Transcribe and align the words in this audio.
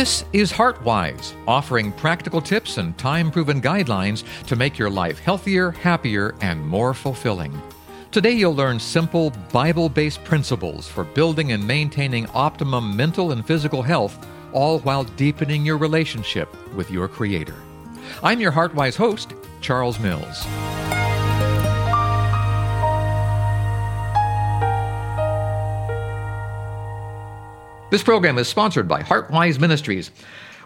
This 0.00 0.24
is 0.32 0.50
HeartWise, 0.50 1.34
offering 1.46 1.92
practical 1.92 2.40
tips 2.40 2.78
and 2.78 2.96
time 2.96 3.30
proven 3.30 3.60
guidelines 3.60 4.24
to 4.46 4.56
make 4.56 4.78
your 4.78 4.88
life 4.88 5.18
healthier, 5.18 5.72
happier, 5.72 6.34
and 6.40 6.66
more 6.66 6.94
fulfilling. 6.94 7.52
Today, 8.10 8.30
you'll 8.30 8.54
learn 8.54 8.80
simple 8.80 9.28
Bible 9.52 9.90
based 9.90 10.24
principles 10.24 10.88
for 10.88 11.04
building 11.04 11.52
and 11.52 11.66
maintaining 11.66 12.26
optimum 12.28 12.96
mental 12.96 13.32
and 13.32 13.44
physical 13.44 13.82
health, 13.82 14.26
all 14.54 14.78
while 14.78 15.04
deepening 15.04 15.66
your 15.66 15.76
relationship 15.76 16.48
with 16.74 16.90
your 16.90 17.06
Creator. 17.06 17.56
I'm 18.22 18.40
your 18.40 18.52
HeartWise 18.52 18.96
host, 18.96 19.34
Charles 19.60 19.98
Mills. 19.98 20.46
This 27.90 28.04
program 28.04 28.38
is 28.38 28.46
sponsored 28.46 28.86
by 28.86 29.02
HeartWise 29.02 29.58
Ministries. 29.58 30.12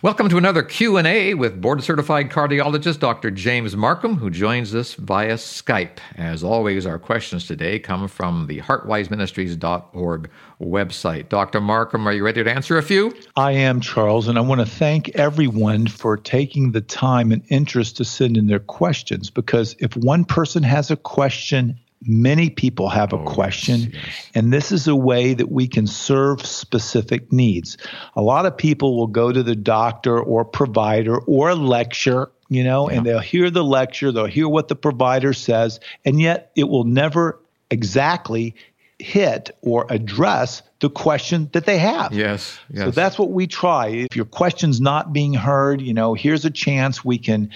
Welcome 0.03 0.29
to 0.29 0.37
another 0.37 0.63
Q&A 0.63 1.33
with 1.33 1.59
board-certified 1.59 2.29
cardiologist 2.29 2.99
Dr. 2.99 3.31
James 3.31 3.75
Marcum 3.75 4.19
who 4.19 4.29
joins 4.29 4.75
us 4.75 4.93
via 4.93 5.37
Skype. 5.37 6.01
As 6.17 6.45
always, 6.45 6.85
our 6.85 6.99
questions 6.99 7.47
today 7.47 7.79
come 7.79 8.09
from 8.09 8.47
the 8.47 8.61
heartwiseministries.org 8.61 10.31
website. 10.61 11.31
Dr. 11.31 11.63
Marcum, 11.63 12.05
are 12.05 12.13
you 12.13 12.23
ready 12.23 12.45
to 12.45 12.53
answer 12.53 12.77
a 12.77 12.83
few? 12.83 13.17
I 13.37 13.53
am, 13.53 13.81
Charles, 13.81 14.29
and 14.29 14.37
I 14.37 14.43
want 14.43 14.61
to 14.61 14.67
thank 14.67 15.09
everyone 15.17 15.87
for 15.87 16.19
taking 16.19 16.73
the 16.73 16.83
time 16.83 17.33
and 17.33 17.43
interest 17.49 17.97
to 17.97 18.05
send 18.05 18.37
in 18.37 18.49
their 18.49 18.59
questions 18.59 19.31
because 19.31 19.75
if 19.79 19.97
one 19.97 20.27
person 20.27 20.63
has 20.63 20.91
a 20.91 20.97
question 20.97 21.79
Many 22.07 22.51
people 22.51 22.89
have 22.89 23.13
a 23.13 23.19
oh, 23.19 23.25
question, 23.25 23.81
yes, 23.81 23.91
yes. 23.93 24.31
and 24.35 24.53
this 24.53 24.73
is 24.73 24.87
a 24.87 24.95
way 24.97 25.35
that 25.35 25.51
we 25.51 25.67
can 25.67 25.87
serve 25.87 26.45
specific 26.45 27.33
needs. 27.33 27.79
A 28.17 28.23
lot 28.23 28.47
of 28.47 28.57
people 28.57 28.97
will 28.97 29.07
go 29.07 29.33
to 29.33 29.43
the 29.43 29.57
doctor 29.57 30.21
or 30.21 30.45
provider 30.45 31.19
or 31.19 31.55
lecture, 31.55 32.31
you 32.49 32.63
know, 32.63 32.91
yeah. 32.91 32.97
and 32.97 33.07
they'll 33.07 33.19
hear 33.21 33.51
the 33.51 33.65
lecture, 33.65 34.13
they'll 34.13 34.27
hear 34.27 34.49
what 34.49 34.69
the 34.69 34.77
provider 34.77 35.33
says, 35.33 35.81
and 36.05 36.21
yet 36.21 36.51
it 36.57 36.65
will 36.65 36.85
never 36.85 37.41
exactly 37.71 38.55
hit 38.99 39.51
or 39.63 39.87
address 39.91 40.63
the 40.81 40.91
question 40.91 41.49
that 41.53 41.67
they 41.67 41.79
have. 41.79 42.13
Yes, 42.13 42.59
yes. 42.71 42.85
So 42.85 42.91
that's 42.91 43.19
what 43.19 43.31
we 43.31 43.47
try. 43.47 43.89
If 43.89 44.17
your 44.17 44.25
question's 44.25 44.81
not 44.81 45.13
being 45.13 45.35
heard, 45.35 45.81
you 45.81 45.95
know, 45.95 46.15
here's 46.15 46.45
a 46.45 46.51
chance 46.51 47.05
we 47.05 47.19
can 47.19 47.51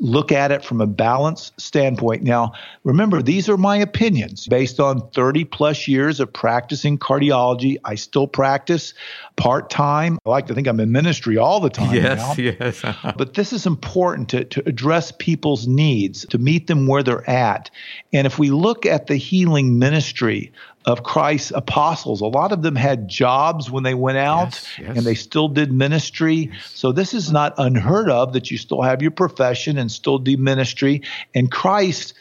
look 0.00 0.30
at 0.30 0.52
it 0.52 0.64
from 0.64 0.80
a 0.80 0.86
balanced 0.86 1.60
standpoint. 1.60 2.22
Now, 2.22 2.52
remember, 2.84 3.22
these 3.22 3.48
are 3.48 3.56
my 3.56 3.76
opinions 3.76 4.46
based 4.46 4.78
on 4.78 5.10
30 5.10 5.44
plus 5.44 5.88
years 5.88 6.20
of 6.20 6.32
practicing 6.32 6.98
cardiology. 6.98 7.78
I 7.84 7.96
still 7.96 8.26
practice 8.28 8.94
part 9.36 9.70
time. 9.70 10.18
I 10.24 10.30
like 10.30 10.46
to 10.46 10.54
think 10.54 10.66
I'm 10.66 10.80
in 10.80 10.92
ministry 10.92 11.36
all 11.36 11.60
the 11.60 11.70
time. 11.70 11.94
Yes, 11.94 12.18
now. 12.18 12.34
yes. 12.42 12.82
but 13.16 13.34
this 13.34 13.52
is 13.52 13.66
important 13.66 14.28
to, 14.30 14.44
to 14.44 14.68
address 14.68 15.12
people's 15.12 15.66
needs, 15.66 16.26
to 16.26 16.38
meet 16.38 16.68
them 16.68 16.86
where 16.86 17.02
they're 17.02 17.28
at. 17.28 17.70
And 18.12 18.26
if 18.26 18.38
we 18.38 18.50
look 18.50 18.86
at 18.86 19.08
the 19.08 19.16
healing 19.16 19.78
ministry 19.78 20.52
of 20.88 21.02
Christ's 21.02 21.50
apostles. 21.50 22.22
A 22.22 22.26
lot 22.26 22.50
of 22.50 22.62
them 22.62 22.74
had 22.74 23.08
jobs 23.08 23.70
when 23.70 23.82
they 23.82 23.92
went 23.92 24.16
out 24.16 24.54
yes, 24.54 24.78
yes. 24.78 24.96
and 24.96 25.06
they 25.06 25.14
still 25.14 25.48
did 25.48 25.70
ministry. 25.70 26.50
Yes. 26.50 26.70
So 26.74 26.92
this 26.92 27.12
is 27.12 27.30
not 27.30 27.52
unheard 27.58 28.08
of 28.08 28.32
that 28.32 28.50
you 28.50 28.56
still 28.56 28.80
have 28.80 29.02
your 29.02 29.10
profession 29.10 29.76
and 29.76 29.92
still 29.92 30.18
do 30.18 30.38
ministry. 30.38 31.02
And 31.34 31.52
Christ 31.52 32.14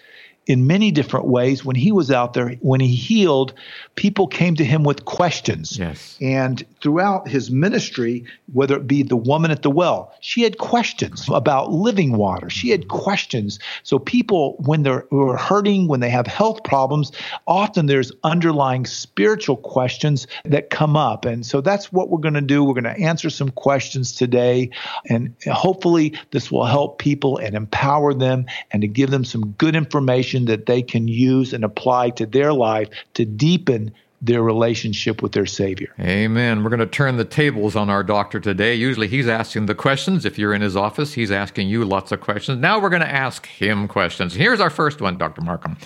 in 0.48 0.66
many 0.66 0.92
different 0.92 1.28
ways. 1.28 1.64
When 1.64 1.76
he 1.76 1.92
was 1.92 2.10
out 2.10 2.34
there, 2.34 2.52
when 2.62 2.80
he 2.80 2.96
healed, 2.96 3.54
people 3.96 4.28
came 4.28 4.56
to 4.56 4.64
him 4.64 4.84
with 4.84 5.06
questions. 5.06 5.78
Yes. 5.78 6.18
And 6.22 6.66
throughout 6.82 7.28
his 7.28 7.52
ministry, 7.52 8.26
whether 8.54 8.78
it 8.78 8.88
be 8.88 9.04
the 9.04 9.18
woman 9.18 9.52
at 9.52 9.62
the 9.62 9.70
well, 9.70 10.14
she 10.22 10.42
had 10.44 10.58
questions 10.58 11.28
about 11.30 11.72
living 11.72 12.16
water. 12.16 12.50
She 12.50 12.70
had 12.70 12.88
questions. 12.88 13.60
So 13.84 14.00
people, 14.00 14.56
when 14.66 14.84
they're 14.84 15.06
hurting, 15.38 15.88
when 15.88 16.00
they 16.00 16.10
have 16.10 16.28
health 16.28 16.64
problems, 16.64 17.12
often 17.46 17.88
there's 17.88 18.12
underlying 18.24 18.86
spiritual 18.86 19.58
questions 19.58 20.28
that 20.46 20.70
come 20.70 20.96
up. 20.96 21.26
And 21.26 21.46
so 21.46 21.60
that's 21.60 21.92
what 21.92 22.10
we're 22.10 22.20
going 22.20 22.34
to 22.36 22.42
do. 22.42 22.64
We're 22.64 22.74
going 22.74 22.96
to 22.96 23.02
answer 23.02 23.30
some 23.30 23.50
questions 23.50 24.16
today. 24.16 24.70
And 25.10 25.36
hopefully 25.46 26.18
this 26.32 26.50
will 26.50 26.66
help 26.66 27.00
people 27.00 27.38
and 27.38 27.56
empower 27.56 28.14
them 28.14 28.46
and 28.72 28.82
to 28.82 28.88
give 28.88 29.12
them 29.12 29.26
some 29.26 29.52
good 29.52 29.76
information 29.76 30.37
information 30.38 30.46
that 30.46 30.66
they 30.66 30.82
can 30.82 31.08
use 31.08 31.54
and 31.54 31.64
apply 31.64 32.12
to 32.12 32.26
their 32.26 32.54
life 32.54 32.90
to 33.14 33.26
deepen 33.26 33.92
their 34.20 34.42
relationship 34.42 35.22
with 35.22 35.34
their 35.34 35.46
Savior. 35.46 35.94
Amen. 36.00 36.64
We're 36.64 36.72
going 36.72 36.80
to 36.80 36.88
turn 36.88 37.18
the 37.18 37.26
tables 37.26 37.76
on 37.76 37.88
our 37.88 38.04
doctor 38.04 38.40
today. 38.40 38.74
Usually 38.74 39.08
he's 39.08 39.28
asking 39.28 39.68
the 39.68 39.76
questions. 39.76 40.26
If 40.26 40.40
you're 40.40 40.56
in 40.56 40.62
his 40.62 40.76
office, 40.76 41.14
he's 41.14 41.30
asking 41.32 41.70
you 41.70 41.86
lots 41.86 42.12
of 42.12 42.20
questions. 42.20 42.60
Now 42.60 42.80
we're 42.80 42.90
going 42.90 43.04
to 43.04 43.14
ask 43.14 43.46
him 43.46 43.88
questions. 43.88 44.34
Here's 44.34 44.60
our 44.60 44.72
first 44.72 45.02
one, 45.02 45.20
Dr. 45.20 45.42
Marcum. 45.44 45.78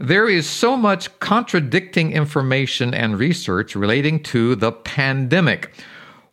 There 0.00 0.26
is 0.26 0.48
so 0.48 0.74
much 0.74 1.18
contradicting 1.20 2.12
information 2.12 2.94
and 2.94 3.18
research 3.18 3.76
relating 3.76 4.22
to 4.22 4.54
the 4.56 4.72
pandemic. 4.72 5.74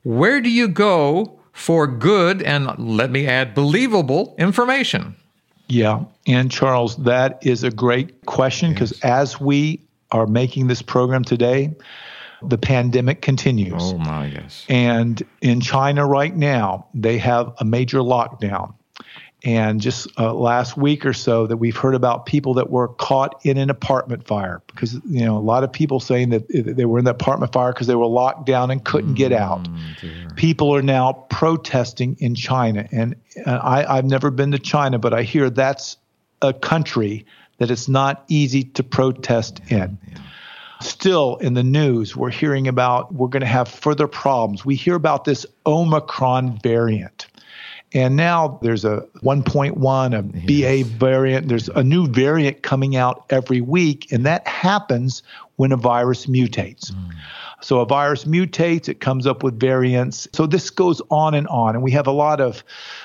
Where 0.04 0.40
do 0.40 0.50
you 0.50 0.70
go 0.70 1.40
for 1.52 1.88
good 1.88 2.42
and, 2.42 2.72
let 2.80 3.12
me 3.12 3.28
add, 3.28 3.54
believable 3.54 4.34
information? 4.38 5.18
Yeah. 5.74 6.04
And 6.28 6.52
Charles, 6.52 6.98
that 6.98 7.46
is 7.46 7.64
a 7.64 7.72
great 7.72 8.26
question 8.26 8.74
because 8.74 8.92
yes. 8.92 9.04
as 9.04 9.42
we 9.42 9.82
are 10.12 10.28
making 10.28 10.68
this 10.68 10.82
program 10.82 11.24
today, 11.24 11.74
the 12.44 12.58
pandemic 12.58 13.22
continues. 13.22 13.82
Oh, 13.82 13.98
my, 13.98 14.28
yes. 14.28 14.66
And 14.70 15.24
in 15.42 15.62
China 15.62 16.06
right 16.06 16.36
now, 16.36 16.88
they 16.94 17.18
have 17.18 17.54
a 17.60 17.66
major 17.66 18.00
lockdown 18.00 18.74
and 19.44 19.82
just 19.82 20.08
uh, 20.18 20.34
last 20.34 20.78
week 20.78 21.06
or 21.06 21.12
so 21.12 21.48
that 21.48 21.58
we've 21.58 21.76
heard 21.76 21.96
about 21.96 22.26
people 22.26 22.54
that 22.54 22.70
were 22.70 22.88
caught 22.88 23.46
in 23.46 23.58
an 23.58 23.70
apartment 23.70 24.26
fire 24.26 24.62
because 24.68 24.94
you 25.06 25.26
know 25.26 25.38
a 25.38 25.40
lot 25.40 25.64
of 25.64 25.72
people 25.72 26.00
saying 26.00 26.30
that 26.30 26.48
they 26.50 26.86
were 26.86 26.98
in 26.98 27.06
the 27.06 27.12
apartment 27.12 27.52
fire 27.52 27.74
because 27.74 27.88
they 27.88 27.96
were 27.96 28.08
locked 28.08 28.46
down 28.46 28.72
and 28.72 28.86
couldn't 28.86 29.14
mm, 29.14 29.18
get 29.18 29.34
out. 29.34 29.68
Dear. 30.00 30.30
People 30.36 30.74
are 30.74 30.82
now 30.82 31.14
protesting 31.30 32.16
in 32.20 32.36
China, 32.36 32.88
and 32.92 33.16
uh, 33.46 33.52
I, 33.52 33.98
I've 33.98 34.06
never 34.06 34.32
been 34.32 34.52
to 34.52 34.60
China, 34.60 34.98
but 34.98 35.14
I 35.14 35.24
hear 35.24 35.50
that's 35.50 35.98
a 36.42 36.54
country 36.54 37.26
that 37.58 37.70
it's 37.70 37.90
not 37.90 38.24
easy 38.28 38.64
to 38.64 38.84
protest 38.84 39.62
yeah, 39.70 39.86
in. 39.86 39.98
Yeah. 40.10 40.18
Still 40.82 41.38
in 41.38 41.54
the 41.54 41.64
news, 41.64 42.16
we're 42.16 42.30
hearing 42.30 42.68
about 42.68 43.14
we're 43.14 43.30
going 43.30 43.42
to 43.42 43.48
have 43.48 43.70
further 43.70 44.08
problems. 44.08 44.66
We 44.66 44.76
hear 44.76 44.96
about 44.96 45.24
this 45.24 45.46
Omicron 45.66 46.60
variant. 46.62 47.28
And 47.94 48.16
now 48.16 48.60
there's 48.62 48.86
a 48.86 49.06
1.1, 49.22 49.76
a 50.14 50.40
yes. 50.48 50.84
BA 50.84 50.90
variant. 50.98 51.48
There's 51.48 51.70
a 51.70 51.84
new 51.84 52.08
variant 52.08 52.64
coming 52.64 52.96
out 52.96 53.26
every 53.30 53.62
week, 53.62 54.12
and 54.12 54.26
that 54.26 54.48
happens 54.48 55.22
when 55.58 55.72
a 55.72 55.78
virus 55.78 56.26
mutates. 56.26 56.92
Mm. 56.92 57.12
So 57.62 57.80
a 57.80 57.86
virus 57.86 58.26
mutates, 58.26 58.90
it 58.90 59.00
comes 59.00 59.26
up 59.26 59.44
with 59.44 59.60
variants. 59.60 60.28
So 60.34 60.46
this 60.46 60.70
goes 60.70 61.02
on 61.10 61.34
and 61.34 61.48
on. 61.48 61.76
And 61.76 61.84
we 61.84 61.92
have 61.92 62.08
a 62.08 62.12
lot 62.12 62.42
of 62.42 62.64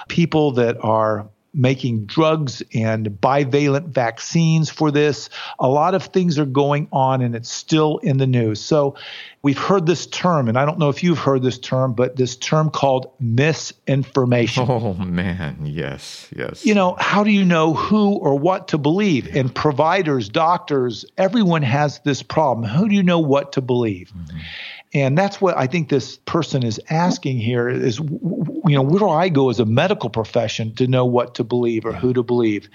people 0.08 0.50
that 0.52 0.76
are 0.82 1.28
making 1.54 2.06
drugs 2.06 2.62
and 2.74 3.06
bivalent 3.06 3.88
vaccines 3.88 4.70
for 4.70 4.90
this. 4.90 5.30
A 5.58 5.68
lot 5.68 5.94
of 5.94 6.04
things 6.04 6.38
are 6.38 6.46
going 6.46 6.88
on 6.92 7.22
and 7.22 7.34
it's 7.34 7.50
still 7.50 7.98
in 7.98 8.18
the 8.18 8.26
news. 8.26 8.60
So 8.60 8.96
we've 9.42 9.58
heard 9.58 9.86
this 9.86 10.06
term, 10.06 10.48
and 10.48 10.58
I 10.58 10.64
don't 10.64 10.78
know 10.78 10.88
if 10.88 11.02
you've 11.02 11.18
heard 11.18 11.42
this 11.42 11.58
term, 11.58 11.94
but 11.94 12.16
this 12.16 12.36
term 12.36 12.70
called 12.70 13.12
misinformation. 13.20 14.66
Oh, 14.78 14.94
man. 14.94 15.64
Yes, 15.64 16.28
yes. 16.36 16.64
You 16.64 16.74
know, 16.74 16.94
how 16.98 17.24
do 17.24 17.30
you 17.30 17.44
know 17.44 17.74
who 17.74 18.14
or 18.14 18.38
what 18.38 18.68
to 18.68 18.78
believe? 18.78 19.26
Yeah. 19.26 19.40
And 19.40 19.54
providers, 19.54 20.28
doctors, 20.28 21.04
everyone 21.16 21.62
has 21.62 22.00
this 22.00 22.22
problem. 22.22 22.68
Who 22.68 22.88
do 22.88 22.94
you 22.94 23.02
know 23.02 23.18
what 23.18 23.52
to 23.52 23.60
believe? 23.60 24.12
Mm-hmm. 24.14 24.38
And 24.94 25.18
that's 25.18 25.40
what 25.40 25.56
I 25.56 25.66
think 25.66 25.90
this 25.90 26.16
person 26.18 26.64
is 26.64 26.80
asking 26.88 27.38
here 27.38 27.68
is, 27.68 27.98
you 27.98 28.60
know, 28.64 28.82
where 28.82 29.00
do 29.00 29.08
I 29.08 29.28
go 29.28 29.50
as 29.50 29.60
a 29.60 29.66
medical 29.66 30.08
profession 30.08 30.74
to 30.76 30.86
know 30.86 31.04
what 31.04 31.34
to 31.34 31.44
believe 31.44 31.84
or 31.84 31.92
who 31.92 32.14
to 32.14 32.22
believe? 32.22 32.68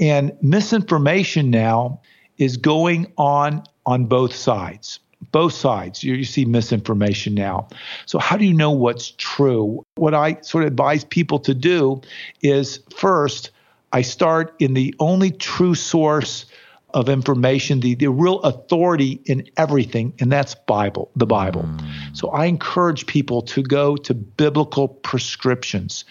And 0.00 0.32
misinformation 0.42 1.50
now 1.50 2.00
is 2.38 2.56
going 2.56 3.12
on 3.16 3.62
on 3.86 4.06
both 4.06 4.34
sides. 4.34 4.98
Both 5.30 5.52
sides, 5.52 6.02
you, 6.02 6.14
you 6.14 6.24
see 6.24 6.44
misinformation 6.44 7.34
now. 7.34 7.68
So, 8.06 8.18
how 8.18 8.36
do 8.36 8.44
you 8.44 8.52
know 8.52 8.72
what's 8.72 9.12
true? 9.18 9.86
What 9.94 10.14
I 10.14 10.40
sort 10.40 10.64
of 10.64 10.68
advise 10.68 11.04
people 11.04 11.38
to 11.40 11.54
do 11.54 12.00
is 12.42 12.80
first, 12.96 13.52
I 13.92 14.02
start 14.02 14.52
in 14.58 14.74
the 14.74 14.94
only 14.98 15.30
true 15.30 15.76
source 15.76 16.46
of 16.94 17.08
information, 17.08 17.80
the, 17.80 17.94
the 17.94 18.08
real 18.08 18.40
authority 18.40 19.20
in 19.24 19.48
everything, 19.56 20.14
and 20.20 20.30
that's 20.30 20.54
Bible, 20.54 21.10
the 21.16 21.26
Bible. 21.26 21.62
Mm. 21.62 22.16
So 22.16 22.28
I 22.30 22.46
encourage 22.46 23.06
people 23.06 23.42
to 23.42 23.62
go 23.62 23.96
to 23.96 24.14
biblical 24.14 24.88
prescriptions. 24.88 26.04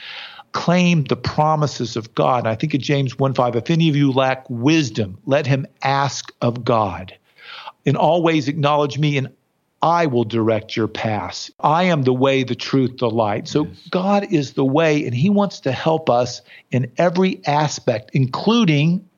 Claim 0.53 1.05
the 1.05 1.15
promises 1.15 1.95
of 1.95 2.13
God. 2.13 2.45
I 2.45 2.55
think 2.55 2.73
of 2.73 2.81
James 2.81 3.17
1 3.17 3.33
5. 3.33 3.55
If 3.55 3.69
any 3.69 3.89
of 3.89 3.95
you 3.95 4.11
lack 4.11 4.45
wisdom, 4.49 5.17
let 5.25 5.47
him 5.47 5.65
ask 5.81 6.33
of 6.41 6.65
God. 6.65 7.17
In 7.85 7.95
all 7.95 8.21
ways, 8.21 8.47
acknowledge 8.47 8.99
me, 8.99 9.17
and 9.17 9.29
I 9.81 10.05
will 10.05 10.23
direct 10.23 10.75
your 10.75 10.87
paths. 10.87 11.49
I 11.59 11.85
am 11.85 12.03
the 12.03 12.13
way, 12.13 12.43
the 12.43 12.55
truth, 12.55 12.97
the 12.97 13.09
light. 13.09 13.47
So 13.47 13.65
yes. 13.65 13.87
God 13.89 14.31
is 14.31 14.53
the 14.53 14.65
way, 14.65 15.05
and 15.05 15.15
He 15.15 15.29
wants 15.29 15.61
to 15.61 15.71
help 15.71 16.09
us 16.09 16.41
in 16.69 16.91
every 16.97 17.41
aspect, 17.47 18.11
including 18.13 19.09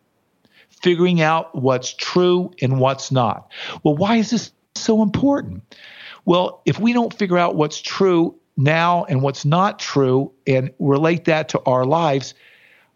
figuring 0.83 1.21
out 1.21 1.55
what's 1.55 1.93
true 1.93 2.51
and 2.61 2.79
what's 2.79 3.11
not. 3.11 3.49
Well, 3.83 3.95
why 3.95 4.17
is 4.17 4.29
this 4.29 4.51
so 4.75 5.01
important? 5.01 5.63
Well, 6.25 6.61
if 6.65 6.79
we 6.79 6.93
don't 6.93 7.13
figure 7.13 7.37
out 7.37 7.55
what's 7.55 7.81
true 7.81 8.35
now 8.57 9.05
and 9.05 9.21
what's 9.21 9.45
not 9.45 9.79
true 9.79 10.31
and 10.45 10.71
relate 10.79 11.25
that 11.25 11.49
to 11.49 11.61
our 11.65 11.85
lives, 11.85 12.35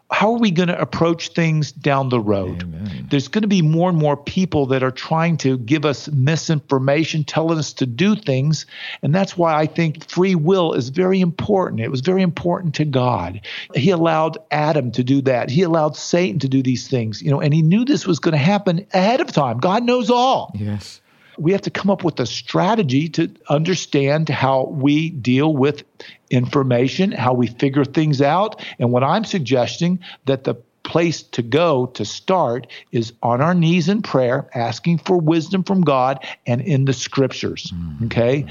how 0.09 0.33
are 0.33 0.39
we 0.39 0.51
going 0.51 0.69
to 0.69 0.79
approach 0.79 1.29
things 1.29 1.71
down 1.71 2.09
the 2.09 2.19
road? 2.19 2.63
Amen. 2.63 3.07
There's 3.09 3.27
going 3.27 3.41
to 3.41 3.47
be 3.47 3.61
more 3.61 3.89
and 3.89 3.97
more 3.97 4.15
people 4.15 4.65
that 4.67 4.81
are 4.81 4.91
trying 4.91 5.35
to 5.37 5.57
give 5.59 5.85
us 5.85 6.07
misinformation, 6.09 7.25
telling 7.25 7.57
us 7.57 7.73
to 7.73 7.85
do 7.85 8.15
things. 8.15 8.65
And 9.01 9.13
that's 9.13 9.37
why 9.37 9.55
I 9.55 9.65
think 9.65 10.09
free 10.09 10.35
will 10.35 10.73
is 10.73 10.89
very 10.89 11.19
important. 11.19 11.81
It 11.81 11.91
was 11.91 12.01
very 12.01 12.21
important 12.21 12.73
to 12.75 12.85
God. 12.85 13.41
He 13.75 13.89
allowed 13.89 14.37
Adam 14.51 14.91
to 14.93 15.03
do 15.03 15.21
that. 15.23 15.49
He 15.49 15.61
allowed 15.61 15.97
Satan 15.97 16.39
to 16.39 16.47
do 16.47 16.63
these 16.63 16.87
things, 16.87 17.21
you 17.21 17.29
know, 17.29 17.41
and 17.41 17.53
he 17.53 17.61
knew 17.61 17.83
this 17.83 18.07
was 18.07 18.19
going 18.19 18.33
to 18.33 18.37
happen 18.37 18.87
ahead 18.93 19.19
of 19.19 19.31
time. 19.31 19.57
God 19.57 19.83
knows 19.83 20.09
all. 20.09 20.51
Yes 20.55 21.01
we 21.37 21.51
have 21.51 21.61
to 21.61 21.69
come 21.69 21.89
up 21.89 22.03
with 22.03 22.19
a 22.19 22.25
strategy 22.25 23.09
to 23.09 23.31
understand 23.49 24.29
how 24.29 24.65
we 24.65 25.11
deal 25.11 25.53
with 25.53 25.83
information, 26.29 27.11
how 27.11 27.33
we 27.33 27.47
figure 27.47 27.85
things 27.85 28.21
out. 28.21 28.63
And 28.79 28.91
what 28.91 29.03
I'm 29.03 29.23
suggesting 29.23 29.99
that 30.25 30.43
the 30.43 30.55
place 30.83 31.21
to 31.21 31.41
go 31.41 31.87
to 31.87 32.05
start 32.05 32.65
is 32.91 33.13
on 33.21 33.41
our 33.41 33.53
knees 33.53 33.89
in 33.89 34.01
prayer, 34.01 34.49
asking 34.55 34.99
for 34.99 35.17
wisdom 35.17 35.63
from 35.63 35.81
God 35.81 36.25
and 36.45 36.61
in 36.61 36.85
the 36.85 36.93
scriptures. 36.93 37.71
Mm-hmm. 37.75 38.05
Okay? 38.05 38.45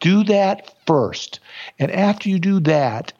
Do 0.00 0.24
that 0.24 0.74
first. 0.86 1.40
And 1.78 1.90
after 1.90 2.28
you 2.28 2.38
do 2.38 2.60
that, 2.60 3.12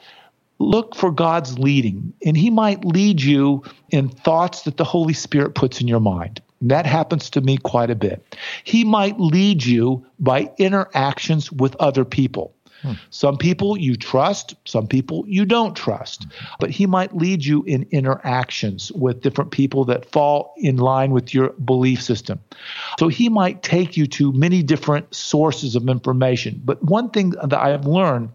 look 0.58 0.94
for 0.94 1.10
God's 1.10 1.58
leading. 1.58 2.12
And 2.24 2.36
He 2.36 2.50
might 2.50 2.84
lead 2.84 3.22
you 3.22 3.62
in 3.90 4.08
thoughts 4.08 4.62
that 4.62 4.76
the 4.76 4.84
Holy 4.84 5.14
Spirit 5.14 5.54
puts 5.54 5.80
in 5.80 5.88
your 5.88 6.00
mind. 6.00 6.42
That 6.60 6.86
happens 6.86 7.30
to 7.30 7.40
me 7.40 7.56
quite 7.58 7.90
a 7.90 7.94
bit. 7.94 8.36
He 8.64 8.84
might 8.84 9.20
lead 9.20 9.64
you 9.64 10.04
by 10.18 10.50
interactions 10.58 11.52
with 11.52 11.76
other 11.76 12.04
people. 12.04 12.54
Hmm. 12.82 12.92
Some 13.10 13.36
people 13.36 13.76
you 13.76 13.96
trust, 13.96 14.54
some 14.64 14.86
people 14.86 15.24
you 15.26 15.44
don't 15.44 15.76
trust. 15.76 16.26
But 16.60 16.70
he 16.70 16.86
might 16.86 17.16
lead 17.16 17.44
you 17.44 17.62
in 17.64 17.86
interactions 17.90 18.92
with 18.92 19.20
different 19.20 19.50
people 19.50 19.84
that 19.86 20.10
fall 20.10 20.54
in 20.56 20.76
line 20.76 21.10
with 21.10 21.34
your 21.34 21.50
belief 21.50 22.02
system. 22.02 22.40
So 22.98 23.08
he 23.08 23.28
might 23.28 23.62
take 23.62 23.96
you 23.96 24.06
to 24.08 24.32
many 24.32 24.62
different 24.62 25.12
sources 25.14 25.74
of 25.76 25.88
information. 25.88 26.60
But 26.64 26.82
one 26.84 27.10
thing 27.10 27.30
that 27.30 27.54
I 27.54 27.70
have 27.70 27.86
learned 27.86 28.30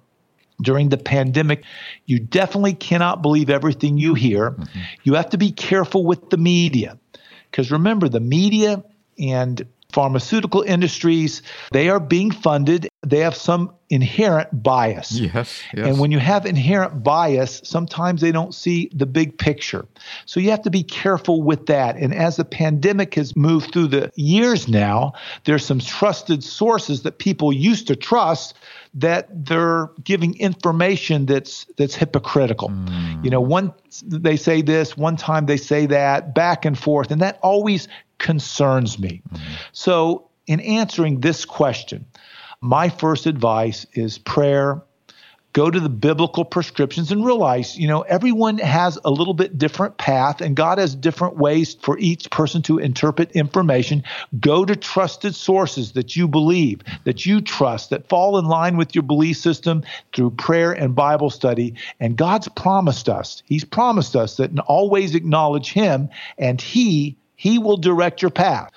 during 0.62 0.90
the 0.90 0.98
pandemic, 0.98 1.64
you 2.06 2.19
definitely 2.19 2.74
cannot 2.74 3.22
believe 3.22 3.50
everything 3.50 3.98
you 3.98 4.14
hear. 4.14 4.52
Mm-hmm. 4.52 4.80
You 5.04 5.14
have 5.16 5.30
to 5.31 5.38
be 5.38 5.52
careful 5.52 6.06
with 6.06 6.30
the 6.30 6.38
media. 6.38 6.98
Because 7.54 7.72
remember, 7.72 8.10
the 8.10 8.20
media 8.20 8.84
and 9.20 9.62
pharmaceutical 9.92 10.64
industries, 10.64 11.44
they 11.72 11.88
are 11.88 12.00
being 12.00 12.32
funded. 12.32 12.90
They 13.06 13.20
have 13.20 13.36
some 13.36 13.74
inherent 13.90 14.64
bias. 14.64 15.12
Yes, 15.12 15.62
yes. 15.74 15.88
And 15.88 16.00
when 16.00 16.12
you 16.12 16.20
have 16.20 16.46
inherent 16.46 17.04
bias, 17.04 17.62
sometimes 17.64 18.22
they 18.22 18.32
don't 18.32 18.54
see 18.54 18.90
the 18.94 19.06
big 19.06 19.38
picture. 19.38 19.86
So 20.26 20.40
you 20.40 20.50
have 20.52 20.62
to 20.64 20.70
be 20.70 20.84
careful 20.84 21.44
with 21.44 21.66
that. 21.68 21.96
And 21.98 22.14
as 22.14 22.38
the 22.38 22.46
pandemic 22.46 23.16
has 23.16 23.36
moved 23.36 23.74
through 23.74 23.88
the 23.88 24.12
years 24.16 24.68
now, 24.68 25.14
there's 25.44 25.66
some 25.66 25.80
trusted 25.80 26.44
sources 26.44 27.04
that 27.04 27.20
people 27.20 27.54
used 27.54 27.88
to 27.88 27.96
trust 27.96 28.56
that 28.96 29.28
they're 29.46 29.90
giving 30.04 30.38
information 30.40 31.26
that's 31.26 31.66
that's 31.78 31.96
hypocritical. 31.96 32.70
Mm. 32.70 33.24
You 33.24 33.32
know, 33.32 33.42
one 33.42 33.74
they 34.06 34.38
say 34.38 34.62
this, 34.62 34.96
one 34.96 35.18
time 35.18 35.46
they 35.46 35.58
say 35.58 35.86
that, 35.88 36.34
back 36.34 36.66
and 36.66 36.78
forth, 36.78 37.12
and 37.12 37.22
that 37.22 37.40
always 37.42 37.88
concerns 38.20 39.00
me. 39.00 39.22
Mm. 39.32 39.40
So, 39.72 40.30
in 40.48 40.60
answering 40.60 41.22
this 41.22 41.46
question, 41.46 42.06
my 42.63 42.89
first 42.89 43.25
advice 43.25 43.86
is 43.94 44.18
prayer 44.18 44.81
go 45.54 45.69
to 45.69 45.80
the 45.80 45.89
biblical 45.89 46.44
prescriptions 46.44 47.12
and 47.12 47.24
realize, 47.24 47.77
you 47.77 47.88
know, 47.88 48.01
everyone 48.01 48.57
has 48.57 48.98
a 49.06 49.12
little 49.12 49.36
bit 49.36 49.57
different 49.57 49.98
path 49.98 50.42
and 50.42 50.56
God 50.56 50.80
has 50.80 50.95
different 50.95 51.38
ways 51.38 51.75
for 51.75 51.98
each 52.00 52.30
person 52.31 52.63
to 52.63 52.80
interpret 52.80 53.31
information. 53.33 54.04
Go 54.39 54.65
to 54.65 54.75
trusted 54.75 55.36
sources 55.36 55.92
that 55.92 56.15
you 56.15 56.27
believe, 56.27 56.81
that 57.04 57.25
you 57.25 57.39
trust, 57.39 57.92
that 57.92 58.10
fall 58.10 58.38
in 58.39 58.45
line 58.45 58.77
with 58.77 58.95
your 58.95 59.04
belief 59.04 59.38
system 59.38 59.83
through 60.13 60.31
prayer 60.31 60.71
and 60.71 60.95
Bible 60.95 61.30
study. 61.30 61.75
And 62.00 62.18
God's 62.18 62.48
promised 62.50 63.07
us, 63.07 63.44
He's 63.45 63.63
promised 63.63 64.16
us 64.16 64.38
that 64.38 64.57
always 64.62 65.13
acknowledge 65.13 65.71
Him 65.71 66.09
and 66.38 66.59
He 66.59 67.16
he 67.36 67.59
will 67.59 67.75
direct 67.75 68.21
your 68.21 68.31
path. 68.31 68.71